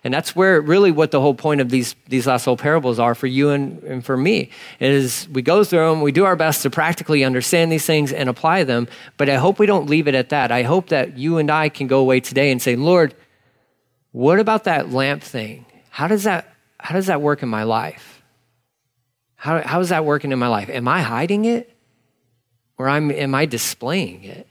And 0.04 0.12
that's 0.12 0.36
where 0.36 0.60
really 0.60 0.92
what 0.92 1.10
the 1.10 1.20
whole 1.20 1.34
point 1.34 1.62
of 1.62 1.70
these, 1.70 1.96
these 2.08 2.26
last 2.26 2.44
whole 2.44 2.58
parables 2.58 2.98
are 2.98 3.14
for 3.14 3.26
you 3.26 3.48
and, 3.50 3.82
and 3.84 4.04
for 4.04 4.18
me 4.18 4.50
is 4.78 5.26
we 5.32 5.40
go 5.40 5.64
through 5.64 5.88
them, 5.88 6.02
we 6.02 6.12
do 6.12 6.26
our 6.26 6.36
best 6.36 6.60
to 6.62 6.70
practically 6.70 7.24
understand 7.24 7.72
these 7.72 7.86
things 7.86 8.12
and 8.12 8.28
apply 8.28 8.64
them. 8.64 8.86
But 9.16 9.30
I 9.30 9.36
hope 9.36 9.58
we 9.58 9.64
don't 9.64 9.88
leave 9.88 10.06
it 10.06 10.14
at 10.14 10.28
that. 10.28 10.52
I 10.52 10.62
hope 10.62 10.88
that 10.88 11.16
you 11.16 11.38
and 11.38 11.50
I 11.50 11.70
can 11.70 11.86
go 11.86 12.00
away 12.00 12.20
today 12.20 12.52
and 12.52 12.60
say, 12.60 12.76
Lord, 12.76 13.14
what 14.12 14.38
about 14.38 14.64
that 14.64 14.90
lamp 14.90 15.22
thing? 15.22 15.64
How 15.88 16.06
does 16.06 16.24
that, 16.24 16.54
how 16.78 16.94
does 16.94 17.06
that 17.06 17.22
work 17.22 17.42
in 17.42 17.48
my 17.48 17.62
life? 17.62 18.22
How, 19.36 19.62
how 19.62 19.80
is 19.80 19.88
that 19.88 20.04
working 20.04 20.32
in 20.32 20.38
my 20.38 20.48
life? 20.48 20.68
Am 20.68 20.86
I 20.86 21.00
hiding 21.00 21.46
it? 21.46 21.74
Or 22.76 22.88
I'm, 22.88 23.10
am 23.10 23.34
I 23.34 23.46
displaying 23.46 24.24
it? 24.24 24.46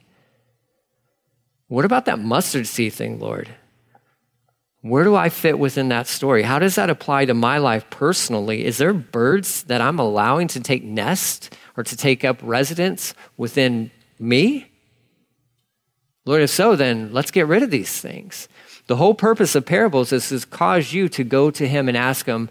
What 1.67 1.85
about 1.85 2.05
that 2.05 2.19
mustard 2.19 2.65
seed 2.65 2.93
thing, 2.93 3.19
Lord? 3.19 3.49
Where 4.83 5.05
do 5.05 5.15
I 5.15 5.29
fit 5.29 5.57
within 5.57 5.87
that 5.89 6.07
story? 6.07 6.43
How 6.43 6.59
does 6.59 6.75
that 6.75 6.89
apply 6.89 7.23
to 7.25 7.33
my 7.33 7.57
life 7.57 7.89
personally? 7.89 8.65
Is 8.65 8.77
there 8.77 8.93
birds 8.93 9.63
that 9.63 9.79
I'm 9.79 9.97
allowing 9.97 10.49
to 10.49 10.59
take 10.59 10.83
nest 10.83 11.55
or 11.77 11.85
to 11.85 11.95
take 11.95 12.25
up 12.25 12.37
residence 12.43 13.13
within 13.37 13.91
me? 14.19 14.69
Lord, 16.25 16.41
if 16.41 16.49
so, 16.49 16.75
then 16.75 17.13
let's 17.13 17.31
get 17.31 17.47
rid 17.47 17.63
of 17.63 17.71
these 17.71 17.97
things. 18.01 18.49
The 18.87 18.97
whole 18.97 19.13
purpose 19.13 19.55
of 19.55 19.65
parables 19.65 20.11
is 20.11 20.27
to 20.27 20.45
cause 20.47 20.91
you 20.91 21.07
to 21.09 21.23
go 21.23 21.49
to 21.49 21.65
him 21.65 21.87
and 21.87 21.95
ask 21.95 22.25
him, 22.25 22.49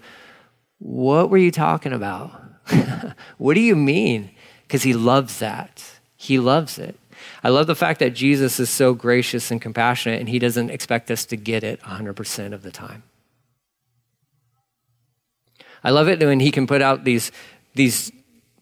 What 0.79 1.29
were 1.29 1.37
you 1.37 1.51
talking 1.51 1.93
about? 1.93 2.31
what 3.37 3.53
do 3.53 3.59
you 3.59 3.75
mean? 3.75 4.31
Because 4.63 4.81
he 4.81 4.95
loves 4.95 5.37
that. 5.37 5.83
He 6.15 6.39
loves 6.39 6.79
it. 6.79 6.99
I 7.43 7.49
love 7.49 7.67
the 7.67 7.75
fact 7.75 7.99
that 7.99 8.11
Jesus 8.11 8.59
is 8.59 8.69
so 8.69 8.93
gracious 8.93 9.51
and 9.51 9.61
compassionate, 9.61 10.19
and 10.19 10.29
he 10.29 10.39
doesn't 10.39 10.69
expect 10.69 11.11
us 11.11 11.25
to 11.25 11.35
get 11.35 11.63
it 11.63 11.81
100% 11.81 12.53
of 12.53 12.63
the 12.63 12.71
time. 12.71 13.03
I 15.83 15.89
love 15.91 16.07
it 16.07 16.19
when 16.21 16.39
he 16.39 16.51
can 16.51 16.65
put 16.65 16.81
out 16.81 17.03
these, 17.03 17.33
these 17.75 18.11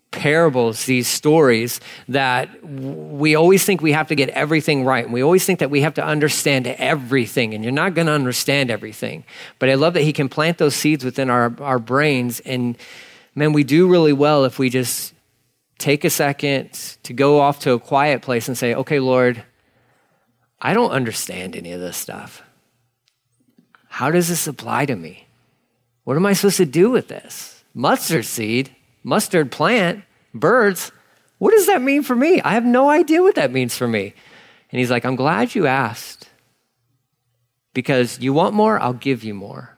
parables, 0.10 0.86
these 0.86 1.08
stories 1.08 1.80
that 2.10 2.64
we 2.64 3.36
always 3.36 3.64
think 3.64 3.82
we 3.82 3.92
have 3.92 4.08
to 4.08 4.16
get 4.16 4.30
everything 4.30 4.84
right. 4.84 5.06
And 5.06 5.14
we 5.14 5.22
always 5.22 5.46
think 5.46 5.60
that 5.60 5.70
we 5.70 5.82
have 5.82 5.94
to 5.96 6.06
understand 6.06 6.66
everything, 6.66 7.54
and 7.54 7.64
you're 7.64 7.72
not 7.72 7.94
going 7.94 8.08
to 8.08 8.14
understand 8.14 8.72
everything. 8.72 9.24
But 9.60 9.70
I 9.70 9.76
love 9.76 9.94
that 9.94 10.04
he 10.04 10.14
can 10.14 10.28
plant 10.28 10.58
those 10.58 10.76
seeds 10.76 11.06
within 11.06 11.30
our, 11.30 11.54
our 11.62 11.80
brains. 11.80 12.40
And 12.42 12.78
man, 13.36 13.54
we 13.54 13.64
do 13.64 13.88
really 13.88 14.14
well 14.14 14.44
if 14.44 14.58
we 14.58 14.70
just 14.70 15.14
take 15.82 16.06
a 16.06 16.10
second 16.10 16.72
to 17.04 17.14
go 17.14 17.40
off 17.40 17.60
to 17.62 17.74
a 17.74 17.80
quiet 17.80 18.22
place 18.22 18.48
and 18.48 18.58
say, 18.58 18.74
okay, 18.76 19.00
Lord, 19.00 19.44
I 20.62 20.74
don't 20.74 20.92
understand 20.92 21.56
any 21.56 21.72
of 21.74 21.82
this 21.82 21.98
stuff. 21.98 22.44
how 23.88 24.10
does 24.10 24.30
this 24.30 24.48
apply 24.48 24.86
to 24.86 24.96
me? 24.96 25.28
What 26.06 26.16
am 26.16 26.26
I 26.26 26.34
supposed 26.34 26.58
to 26.58 26.66
do 26.66 26.90
with 26.90 27.08
this? 27.10 27.64
Mustard 27.74 28.26
seed, 28.26 28.74
mustard 29.04 29.52
plant, 29.52 30.04
birds. 30.34 30.92
What 31.40 31.52
does 31.52 31.68
that 31.68 31.82
mean 31.82 32.04
for 32.04 32.16
me? 32.16 32.42
I 32.42 32.54
have 32.54 32.66
no 32.66 32.90
idea 32.90 33.22
what 33.22 33.36
that 33.36 33.52
means 33.52 33.76
for 33.76 33.88
me. 33.88 34.14
And 34.72 34.80
he's 34.80 34.92
like, 34.92 35.06
I'm 35.06 35.18
glad 35.18 35.56
you 35.56 35.68
asked 35.68 36.30
because 37.74 38.20
you 38.20 38.34
want 38.34 38.54
more, 38.54 38.80
I'll 38.80 38.94
give 38.94 39.24
you 39.24 39.34
more. 39.34 39.78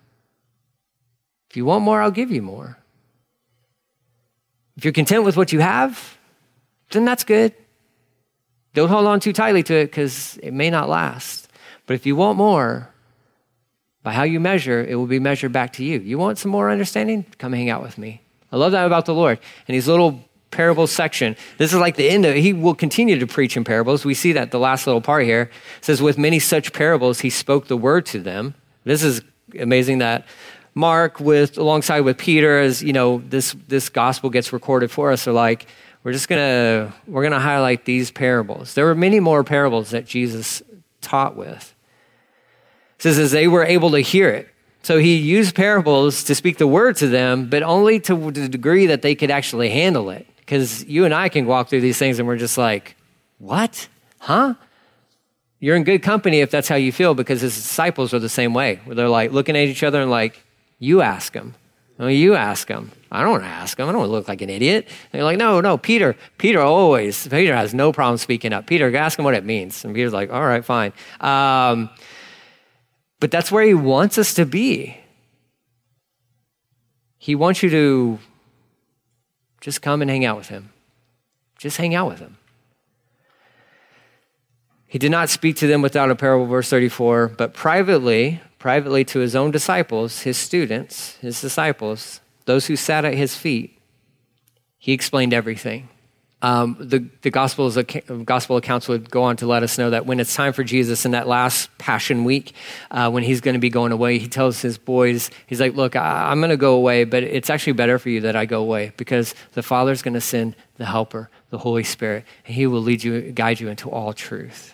If 1.49 1.57
you 1.57 1.65
want 1.65 1.83
more, 1.83 2.01
I'll 2.01 2.11
give 2.11 2.31
you 2.31 2.41
more. 2.41 2.77
If 4.83 4.85
you're 4.85 4.91
content 4.91 5.23
with 5.23 5.37
what 5.37 5.53
you 5.53 5.61
have, 5.61 6.17
then 6.91 7.05
that's 7.05 7.23
good. 7.23 7.53
Don't 8.73 8.89
hold 8.89 9.05
on 9.05 9.21
too 9.21 9.31
tightly 9.31 9.63
to 9.63 9.73
it 9.73 9.85
because 9.85 10.37
it 10.43 10.51
may 10.51 10.69
not 10.69 10.89
last. 10.89 11.47
But 11.85 11.93
if 11.93 12.05
you 12.05 12.17
want 12.17 12.37
more, 12.37 12.89
by 14.03 14.11
how 14.11 14.23
you 14.23 14.41
measure, 14.41 14.83
it 14.83 14.95
will 14.95 15.05
be 15.05 15.19
measured 15.19 15.53
back 15.53 15.71
to 15.75 15.85
you. 15.85 15.99
You 15.99 16.17
want 16.17 16.37
some 16.37 16.51
more 16.51 16.69
understanding? 16.69 17.25
Come 17.37 17.53
hang 17.53 17.69
out 17.69 17.81
with 17.81 17.97
me. 17.97 18.23
I 18.51 18.57
love 18.57 18.73
that 18.73 18.85
about 18.85 19.05
the 19.05 19.13
Lord. 19.13 19.39
And 19.69 19.75
these 19.75 19.87
little 19.87 20.19
parable 20.51 20.87
section, 20.87 21.37
this 21.57 21.71
is 21.71 21.79
like 21.79 21.95
the 21.95 22.09
end 22.09 22.25
of 22.25 22.35
it. 22.35 22.41
He 22.41 22.51
will 22.51 22.75
continue 22.75 23.17
to 23.17 23.25
preach 23.25 23.55
in 23.55 23.63
parables. 23.63 24.03
We 24.03 24.13
see 24.13 24.33
that 24.33 24.51
the 24.51 24.59
last 24.59 24.85
little 24.85 24.99
part 24.99 25.23
here 25.23 25.49
says, 25.79 26.01
with 26.01 26.17
many 26.17 26.39
such 26.39 26.73
parables, 26.73 27.21
he 27.21 27.29
spoke 27.29 27.69
the 27.69 27.77
word 27.77 28.05
to 28.07 28.19
them. 28.19 28.53
This 28.83 29.01
is 29.01 29.21
amazing 29.57 29.99
that 29.99 30.25
Mark 30.75 31.19
with 31.19 31.57
alongside 31.57 32.01
with 32.01 32.17
Peter 32.17 32.59
as 32.59 32.81
you 32.81 32.93
know 32.93 33.21
this 33.27 33.55
this 33.67 33.89
gospel 33.89 34.29
gets 34.29 34.51
recorded 34.51 34.89
for 34.89 35.11
us 35.11 35.27
are 35.27 35.33
like 35.33 35.67
we're 36.03 36.13
just 36.13 36.27
gonna 36.27 36.93
we're 37.07 37.23
gonna 37.23 37.39
highlight 37.39 37.85
these 37.85 38.11
parables. 38.11 38.73
There 38.73 38.85
were 38.85 38.95
many 38.95 39.19
more 39.19 39.43
parables 39.43 39.91
that 39.91 40.05
Jesus 40.05 40.61
taught 41.01 41.35
with. 41.35 41.75
It 42.97 43.03
says 43.03 43.19
as 43.19 43.31
they 43.31 43.47
were 43.47 43.63
able 43.63 43.91
to 43.91 43.99
hear 43.99 44.29
it. 44.29 44.49
So 44.83 44.97
he 44.97 45.15
used 45.15 45.55
parables 45.55 46.25
to 46.25 46.35
speak 46.35 46.57
the 46.57 46.67
word 46.67 46.97
to 46.97 47.07
them, 47.07 47.49
but 47.49 47.63
only 47.63 48.01
to 48.01 48.31
the 48.31 48.49
degree 48.49 48.87
that 48.87 49.01
they 49.01 49.15
could 49.15 49.31
actually 49.31 49.69
handle 49.69 50.09
it. 50.09 50.27
Because 50.39 50.83
you 50.83 51.05
and 51.05 51.13
I 51.13 51.29
can 51.29 51.45
walk 51.45 51.69
through 51.69 51.79
these 51.79 51.97
things 51.97 52.19
and 52.19 52.27
we're 52.27 52.37
just 52.37 52.57
like, 52.57 52.97
what? 53.37 53.87
Huh? 54.19 54.55
You're 55.61 55.77
in 55.77 55.85
good 55.85 56.03
company 56.03 56.41
if 56.41 56.51
that's 56.51 56.67
how 56.67 56.75
you 56.75 56.91
feel 56.91 57.13
because 57.13 57.39
his 57.39 57.55
disciples 57.55 58.13
are 58.13 58.19
the 58.19 58.27
same 58.27 58.53
way, 58.53 58.81
where 58.83 58.95
they're 58.95 59.07
like 59.07 59.31
looking 59.31 59.55
at 59.55 59.69
each 59.69 59.83
other 59.83 60.01
and 60.01 60.11
like, 60.11 60.43
you 60.83 61.01
ask 61.01 61.33
him. 61.33 61.55
No, 61.97 62.07
you 62.07 62.35
ask 62.35 62.67
him. 62.67 62.91
I 63.09 63.21
don't 63.21 63.31
want 63.31 63.43
to 63.43 63.49
ask 63.49 63.79
him. 63.79 63.87
I 63.87 63.93
don't 63.93 63.99
want 63.99 64.09
to 64.09 64.11
look 64.11 64.27
like 64.27 64.41
an 64.41 64.49
idiot. 64.49 64.85
And 64.85 65.19
they're 65.19 65.23
like, 65.23 65.37
no, 65.37 65.61
no, 65.61 65.77
Peter. 65.77 66.17
Peter 66.37 66.59
always, 66.59 67.25
Peter 67.25 67.55
has 67.55 67.73
no 67.73 67.93
problem 67.93 68.17
speaking 68.17 68.51
up. 68.51 68.67
Peter, 68.67 68.93
ask 68.97 69.17
him 69.17 69.23
what 69.23 69.33
it 69.33 69.45
means. 69.45 69.85
And 69.85 69.95
Peter's 69.95 70.11
like, 70.11 70.29
all 70.29 70.43
right, 70.43 70.65
fine. 70.65 70.91
Um, 71.21 71.89
but 73.21 73.31
that's 73.31 73.49
where 73.49 73.63
he 73.63 73.73
wants 73.73 74.17
us 74.17 74.33
to 74.33 74.45
be. 74.45 74.97
He 77.17 77.35
wants 77.35 77.63
you 77.63 77.69
to 77.69 78.19
just 79.61 79.81
come 79.81 80.01
and 80.01 80.11
hang 80.11 80.25
out 80.25 80.35
with 80.35 80.49
him. 80.49 80.73
Just 81.57 81.77
hang 81.77 81.95
out 81.95 82.09
with 82.09 82.19
him. 82.19 82.35
He 84.85 84.99
did 84.99 85.11
not 85.11 85.29
speak 85.29 85.55
to 85.57 85.67
them 85.67 85.81
without 85.81 86.11
a 86.11 86.15
parable, 86.15 86.45
verse 86.45 86.69
34, 86.69 87.29
but 87.29 87.53
privately, 87.53 88.41
privately 88.63 89.03
to 89.03 89.19
his 89.19 89.35
own 89.35 89.51
disciples, 89.51 90.21
his 90.21 90.37
students, 90.37 91.17
his 91.17 91.41
disciples, 91.41 92.21
those 92.45 92.67
who 92.67 92.77
sat 92.77 93.03
at 93.03 93.13
his 93.13 93.35
feet, 93.35 93.77
he 94.77 94.93
explained 94.93 95.33
everything. 95.33 95.89
Um, 96.41 96.77
the, 96.79 97.05
the 97.23 97.29
gospels, 97.29 97.77
gospel 98.23 98.55
accounts 98.55 98.87
would 98.87 99.09
go 99.09 99.23
on 99.23 99.35
to 99.37 99.47
let 99.47 99.63
us 99.63 99.77
know 99.77 99.89
that 99.89 100.05
when 100.05 100.21
it's 100.21 100.33
time 100.33 100.53
for 100.53 100.63
Jesus 100.63 101.03
in 101.03 101.11
that 101.11 101.27
last 101.27 101.77
Passion 101.77 102.23
Week, 102.23 102.53
uh, 102.89 103.11
when 103.11 103.23
he's 103.23 103.41
going 103.41 103.55
to 103.55 103.59
be 103.59 103.69
going 103.69 103.91
away, 103.91 104.17
he 104.17 104.29
tells 104.29 104.61
his 104.61 104.77
boys, 104.77 105.29
he's 105.45 105.59
like, 105.59 105.75
Look, 105.75 105.97
I, 105.97 106.31
I'm 106.31 106.39
going 106.39 106.49
to 106.49 106.55
go 106.55 106.75
away, 106.75 107.03
but 107.03 107.21
it's 107.21 107.49
actually 107.49 107.73
better 107.73 107.99
for 107.99 108.07
you 108.07 108.21
that 108.21 108.37
I 108.37 108.45
go 108.45 108.61
away 108.61 108.93
because 108.95 109.35
the 109.55 109.63
Father's 109.63 110.01
going 110.01 110.13
to 110.13 110.21
send 110.21 110.55
the 110.77 110.85
Helper, 110.85 111.29
the 111.49 111.57
Holy 111.57 111.83
Spirit, 111.83 112.23
and 112.45 112.55
he 112.55 112.65
will 112.65 112.81
lead 112.81 113.03
you, 113.03 113.33
guide 113.33 113.59
you 113.59 113.67
into 113.67 113.89
all 113.89 114.13
truth. 114.13 114.73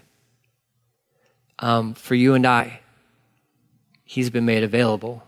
Um, 1.58 1.96
for 1.96 2.14
you 2.14 2.36
and 2.36 2.46
I, 2.46 2.82
he's 4.10 4.32
been 4.32 4.44
made 4.46 4.64
available 4.64 5.22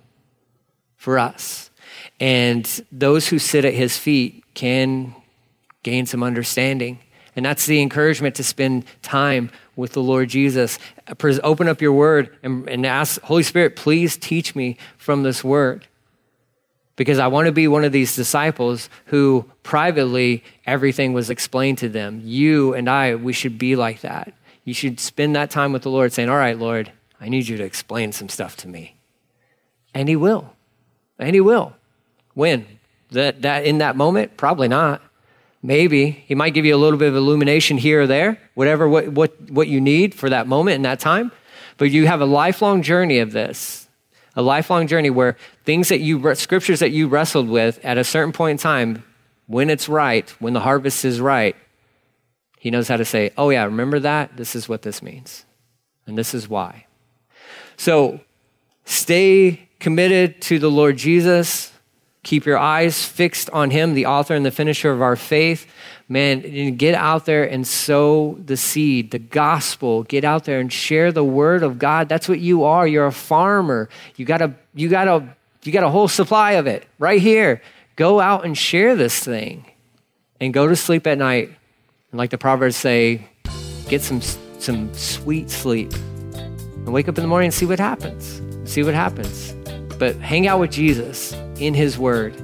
for 0.98 1.20
us. 1.20 1.70
And 2.20 2.66
those 2.92 3.28
who 3.28 3.38
sit 3.38 3.64
at 3.64 3.76
his 3.76 3.96
feet 3.96 4.44
can 4.56 5.14
gain 5.84 6.08
some 6.08 6.24
understanding. 6.24 6.98
And 7.36 7.46
that's 7.46 7.68
the 7.68 7.80
encouragement 7.80 8.34
to 8.36 8.44
spend 8.44 8.86
time 9.04 9.52
with 9.76 9.94
the 9.94 10.02
Lord 10.02 10.30
Jesus. 10.30 10.80
Open 11.44 11.68
up 11.68 11.80
your 11.80 11.94
word 11.94 12.36
and, 12.42 12.68
and 12.68 12.84
ask, 12.84 13.22
Holy 13.22 13.44
Spirit, 13.44 13.76
please 13.76 14.18
teach 14.18 14.56
me 14.56 14.78
from 14.98 15.22
this 15.22 15.44
word. 15.44 15.86
Because 16.96 17.20
I 17.20 17.28
want 17.28 17.46
to 17.46 17.52
be 17.52 17.68
one 17.68 17.84
of 17.84 17.92
these 17.92 18.16
disciples 18.16 18.90
who 19.06 19.46
privately 19.62 20.44
everything 20.66 21.14
was 21.14 21.30
explained 21.30 21.78
to 21.78 21.90
them. 21.90 22.20
You 22.24 22.74
and 22.74 22.90
I, 22.90 23.14
we 23.14 23.32
should 23.32 23.60
be 23.60 23.76
like 23.76 24.02
that. 24.02 24.34
You 24.64 24.74
should 24.74 25.00
spend 25.00 25.36
that 25.36 25.52
time 25.52 25.72
with 25.72 25.84
the 25.84 25.92
Lord 25.92 26.12
saying, 26.14 26.30
All 26.30 26.36
right, 26.36 26.58
Lord, 26.58 26.92
I 27.22 27.30
need 27.30 27.48
you 27.48 27.56
to 27.58 27.64
explain 27.64 28.12
some 28.12 28.30
stuff 28.30 28.58
to 28.58 28.68
me. 28.68 28.96
And 29.94 30.10
he 30.10 30.16
will. 30.16 30.54
And 31.20 31.36
he 31.36 31.42
will. 31.42 31.74
When? 32.34 32.66
That, 33.12 33.44
that 33.44 33.66
in 33.66 33.78
that 33.78 33.96
moment? 33.96 34.38
Probably 34.38 34.68
not. 34.68 35.04
Maybe. 35.62 36.10
He 36.10 36.34
might 36.34 36.56
give 36.56 36.66
you 36.66 36.76
a 36.76 36.78
little 36.78 36.98
bit 36.98 37.10
of 37.10 37.16
illumination 37.16 37.78
here 37.78 38.02
or 38.02 38.08
there, 38.08 38.40
whatever 38.56 38.90
what, 38.90 39.10
what, 39.10 39.52
what 39.52 39.68
you 39.68 39.80
need 39.80 40.16
for 40.16 40.30
that 40.30 40.48
moment 40.48 40.78
and 40.78 40.86
that 40.86 41.00
time. 41.00 41.32
But 41.78 41.92
you 41.92 42.08
have 42.08 42.22
a 42.22 42.26
lifelong 42.26 42.82
journey 42.82 43.20
of 43.20 43.32
this, 43.32 43.88
a 44.36 44.42
lifelong 44.42 44.88
journey 44.88 45.12
where 45.12 45.38
things 45.64 45.90
that 45.90 46.00
you, 46.00 46.34
scriptures 46.34 46.80
that 46.80 46.92
you 46.92 47.08
wrestled 47.08 47.50
with 47.50 47.80
at 47.86 48.00
a 48.00 48.04
certain 48.04 48.34
point 48.34 48.52
in 48.52 48.58
time, 48.58 49.04
when 49.46 49.70
it's 49.70 49.88
right, 49.88 50.28
when 50.40 50.54
the 50.54 50.62
harvest 50.62 51.06
is 51.06 51.22
right, 51.22 51.56
he 52.58 52.72
knows 52.72 52.88
how 52.88 52.98
to 52.98 53.06
say, 53.06 53.32
oh 53.38 53.50
yeah, 53.50 53.66
remember 53.66 54.00
that? 54.00 54.38
This 54.38 54.56
is 54.56 54.68
what 54.68 54.82
this 54.82 55.04
means. 55.04 55.46
And 56.08 56.18
this 56.18 56.34
is 56.34 56.48
why. 56.48 56.86
So 57.82 58.20
stay 58.86 59.68
committed 59.80 60.40
to 60.44 60.60
the 60.60 60.70
Lord 60.70 60.98
Jesus. 60.98 61.74
Keep 62.22 62.46
your 62.46 62.60
eyes 62.60 63.04
fixed 63.04 63.50
on 63.50 63.72
Him, 63.72 63.96
the 63.96 64.06
author 64.06 64.36
and 64.36 64.46
the 64.46 64.52
finisher 64.52 64.92
of 64.92 65.02
our 65.02 65.16
faith. 65.16 65.66
Man, 66.08 66.46
and 66.46 66.78
get 66.78 66.94
out 66.94 67.26
there 67.26 67.44
and 67.44 67.66
sow 67.66 68.38
the 68.46 68.56
seed, 68.56 69.10
the 69.10 69.18
gospel. 69.18 70.04
Get 70.04 70.24
out 70.24 70.46
there 70.46 70.60
and 70.60 70.72
share 70.72 71.12
the 71.12 71.24
word 71.24 71.64
of 71.64 71.80
God. 71.80 72.08
That's 72.08 72.30
what 72.30 72.40
you 72.40 72.66
are. 72.66 72.86
You're 72.86 73.08
a 73.08 73.12
farmer. 73.12 73.90
You 74.16 74.26
got 74.26 74.44
a, 74.44 74.54
you 74.76 74.88
got 74.88 75.08
a, 75.08 75.36
you 75.64 75.72
got 75.72 75.84
a 75.84 75.90
whole 75.90 76.08
supply 76.08 76.52
of 76.52 76.68
it 76.68 76.86
right 77.00 77.20
here. 77.20 77.64
Go 77.96 78.20
out 78.20 78.46
and 78.46 78.56
share 78.56 78.96
this 78.96 79.18
thing 79.18 79.66
and 80.40 80.54
go 80.54 80.68
to 80.68 80.76
sleep 80.76 81.08
at 81.08 81.18
night. 81.18 81.48
And 82.12 82.20
like 82.20 82.30
the 82.30 82.38
Proverbs 82.38 82.76
say, 82.76 83.28
get 83.88 84.04
some, 84.04 84.22
some 84.22 84.94
sweet 84.94 85.50
sleep 85.50 85.92
and 86.86 86.94
wake 86.94 87.08
up 87.08 87.18
in 87.18 87.24
the 87.24 87.28
morning 87.28 87.48
and 87.48 87.54
see 87.54 87.66
what 87.66 87.80
happens. 87.80 88.42
See 88.66 88.84
what 88.84 88.94
happens. 88.94 89.54
But 89.98 90.16
hang 90.18 90.48
out 90.48 90.60
with 90.60 90.72
Jesus 90.72 91.34
in 91.60 91.74
His 91.74 91.98
Word. 91.98 92.36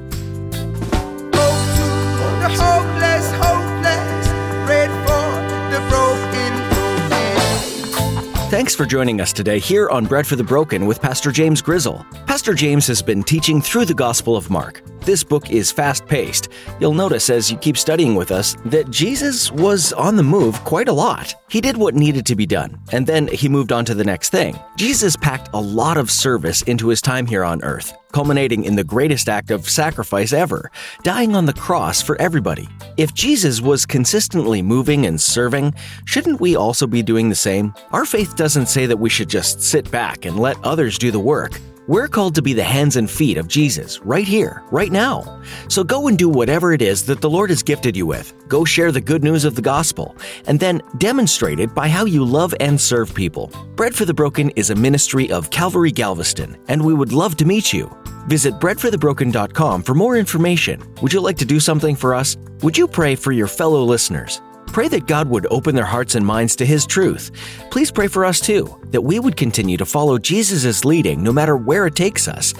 Thanks 8.49 8.73
for 8.73 8.85
joining 8.85 9.19
us 9.19 9.33
today 9.33 9.59
here 9.59 9.89
on 9.89 10.05
Bread 10.05 10.25
for 10.25 10.37
the 10.37 10.43
Broken 10.43 10.85
with 10.85 11.01
Pastor 11.01 11.31
James 11.31 11.61
Grizzle. 11.61 12.05
Pastor 12.25 12.53
James 12.53 12.87
has 12.87 13.01
been 13.01 13.21
teaching 13.21 13.61
through 13.61 13.85
the 13.85 13.93
Gospel 13.93 14.37
of 14.37 14.49
Mark. 14.49 14.81
This 15.07 15.23
book 15.23 15.49
is 15.51 15.71
fast 15.71 16.05
paced. 16.05 16.49
You'll 16.81 16.93
notice 16.93 17.29
as 17.29 17.49
you 17.49 17.55
keep 17.55 17.77
studying 17.77 18.13
with 18.13 18.29
us 18.29 18.57
that 18.65 18.91
Jesus 18.91 19.49
was 19.53 19.93
on 19.93 20.17
the 20.17 20.21
move 20.21 20.61
quite 20.65 20.89
a 20.89 20.91
lot. 20.93 21.33
He 21.49 21.61
did 21.61 21.77
what 21.77 21.95
needed 21.95 22.25
to 22.25 22.35
be 22.35 22.45
done, 22.45 22.77
and 22.91 23.07
then 23.07 23.29
he 23.29 23.47
moved 23.47 23.71
on 23.71 23.85
to 23.85 23.93
the 23.93 24.03
next 24.03 24.31
thing. 24.31 24.59
Jesus 24.75 25.15
packed 25.15 25.49
a 25.53 25.61
lot 25.61 25.95
of 25.95 26.11
service 26.11 26.61
into 26.63 26.89
his 26.89 27.01
time 27.01 27.25
here 27.25 27.45
on 27.45 27.63
earth, 27.63 27.93
culminating 28.11 28.65
in 28.65 28.75
the 28.75 28.83
greatest 28.83 29.29
act 29.29 29.49
of 29.49 29.69
sacrifice 29.69 30.33
ever, 30.33 30.69
dying 31.03 31.37
on 31.37 31.45
the 31.45 31.53
cross 31.53 32.01
for 32.01 32.19
everybody. 32.21 32.67
If 32.97 33.13
Jesus 33.13 33.61
was 33.61 33.85
consistently 33.85 34.61
moving 34.61 35.05
and 35.05 35.21
serving, 35.21 35.73
shouldn't 36.03 36.41
we 36.41 36.57
also 36.57 36.85
be 36.85 37.01
doing 37.01 37.29
the 37.29 37.33
same? 37.35 37.73
Our 37.93 38.03
faith 38.03 38.35
doesn't 38.35 38.65
say 38.65 38.85
that 38.87 38.99
we 38.99 39.09
should 39.09 39.29
just 39.29 39.61
sit 39.61 39.89
back 39.89 40.25
and 40.25 40.37
let 40.37 40.61
others 40.65 40.97
do 40.97 41.11
the 41.11 41.19
work. 41.21 41.57
We're 41.87 42.09
called 42.09 42.35
to 42.35 42.41
be 42.41 42.51
the 42.51 42.63
hands 42.63 42.97
and 42.97 43.09
feet 43.09 43.37
of 43.37 43.47
Jesus 43.47 44.01
right 44.01 44.27
here, 44.27 44.61
right 44.71 44.91
now. 44.91 45.41
So 45.69 45.85
go 45.85 46.09
and 46.09 46.17
do 46.17 46.27
whatever 46.27 46.73
it 46.73 46.81
is 46.81 47.05
that 47.05 47.21
the 47.21 47.29
Lord 47.29 47.49
has 47.49 47.63
gifted 47.63 47.95
you 47.95 48.05
with. 48.05 48.33
Go 48.49 48.65
share 48.65 48.91
the 48.91 48.99
good 48.99 49.23
news 49.23 49.45
of 49.45 49.55
the 49.55 49.61
gospel, 49.61 50.13
and 50.47 50.59
then 50.59 50.81
demonstrate 50.97 51.61
it 51.61 51.73
by 51.73 51.87
how 51.87 52.03
you 52.03 52.25
love 52.25 52.53
and 52.59 52.79
serve 52.79 53.15
people. 53.15 53.49
Bread 53.77 53.95
for 53.95 54.03
the 54.03 54.13
Broken 54.13 54.49
is 54.57 54.69
a 54.69 54.75
ministry 54.75 55.31
of 55.31 55.49
Calvary 55.49 55.93
Galveston, 55.93 56.57
and 56.67 56.83
we 56.83 56.93
would 56.93 57.13
love 57.13 57.37
to 57.37 57.45
meet 57.45 57.71
you. 57.71 57.89
Visit 58.27 58.55
breadforthebroken.com 58.55 59.83
for 59.83 59.95
more 59.95 60.17
information. 60.17 60.83
Would 61.01 61.13
you 61.13 61.21
like 61.21 61.37
to 61.37 61.45
do 61.45 61.61
something 61.61 61.95
for 61.95 62.13
us? 62.13 62.35
Would 62.63 62.77
you 62.77 62.89
pray 62.89 63.15
for 63.15 63.31
your 63.31 63.47
fellow 63.47 63.81
listeners? 63.83 64.41
Pray 64.67 64.87
that 64.89 65.07
God 65.07 65.27
would 65.29 65.47
open 65.49 65.75
their 65.75 65.85
hearts 65.85 66.15
and 66.15 66.25
minds 66.25 66.55
to 66.57 66.65
His 66.65 66.85
truth. 66.85 67.31
Please 67.71 67.91
pray 67.91 68.07
for 68.07 68.25
us 68.25 68.39
too, 68.39 68.79
that 68.91 69.01
we 69.01 69.19
would 69.19 69.35
continue 69.35 69.77
to 69.77 69.85
follow 69.85 70.17
Jesus' 70.17 70.85
leading 70.85 71.23
no 71.23 71.31
matter 71.31 71.57
where 71.57 71.87
it 71.87 71.95
takes 71.95 72.27
us. 72.27 72.53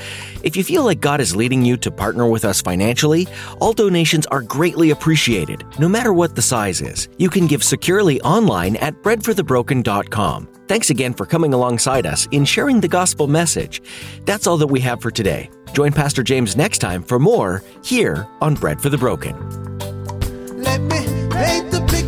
If 0.43 0.55
you 0.57 0.63
feel 0.63 0.83
like 0.83 0.99
God 0.99 1.21
is 1.21 1.35
leading 1.35 1.63
you 1.63 1.77
to 1.77 1.91
partner 1.91 2.27
with 2.27 2.45
us 2.45 2.61
financially, 2.61 3.27
all 3.59 3.73
donations 3.73 4.25
are 4.27 4.41
greatly 4.41 4.89
appreciated, 4.91 5.63
no 5.79 5.87
matter 5.87 6.13
what 6.13 6.35
the 6.35 6.41
size 6.41 6.81
is. 6.81 7.07
You 7.17 7.29
can 7.29 7.47
give 7.47 7.63
securely 7.63 8.19
online 8.21 8.77
at 8.77 9.01
breadforthebroken.com. 9.03 10.47
Thanks 10.67 10.89
again 10.89 11.13
for 11.13 11.25
coming 11.25 11.53
alongside 11.53 12.05
us 12.05 12.27
in 12.31 12.45
sharing 12.45 12.81
the 12.81 12.87
gospel 12.87 13.27
message. 13.27 13.81
That's 14.25 14.47
all 14.47 14.57
that 14.57 14.67
we 14.67 14.79
have 14.81 15.01
for 15.01 15.11
today. 15.11 15.49
Join 15.73 15.91
Pastor 15.91 16.23
James 16.23 16.57
next 16.57 16.79
time 16.79 17.03
for 17.03 17.19
more 17.19 17.63
here 17.83 18.27
on 18.41 18.55
Bread 18.55 18.81
for 18.81 18.89
the 18.89 18.97
Broken. 18.97 19.66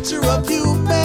Picture 0.00 0.24
of 0.24 0.50
you, 0.50 0.74
man. 0.76 0.99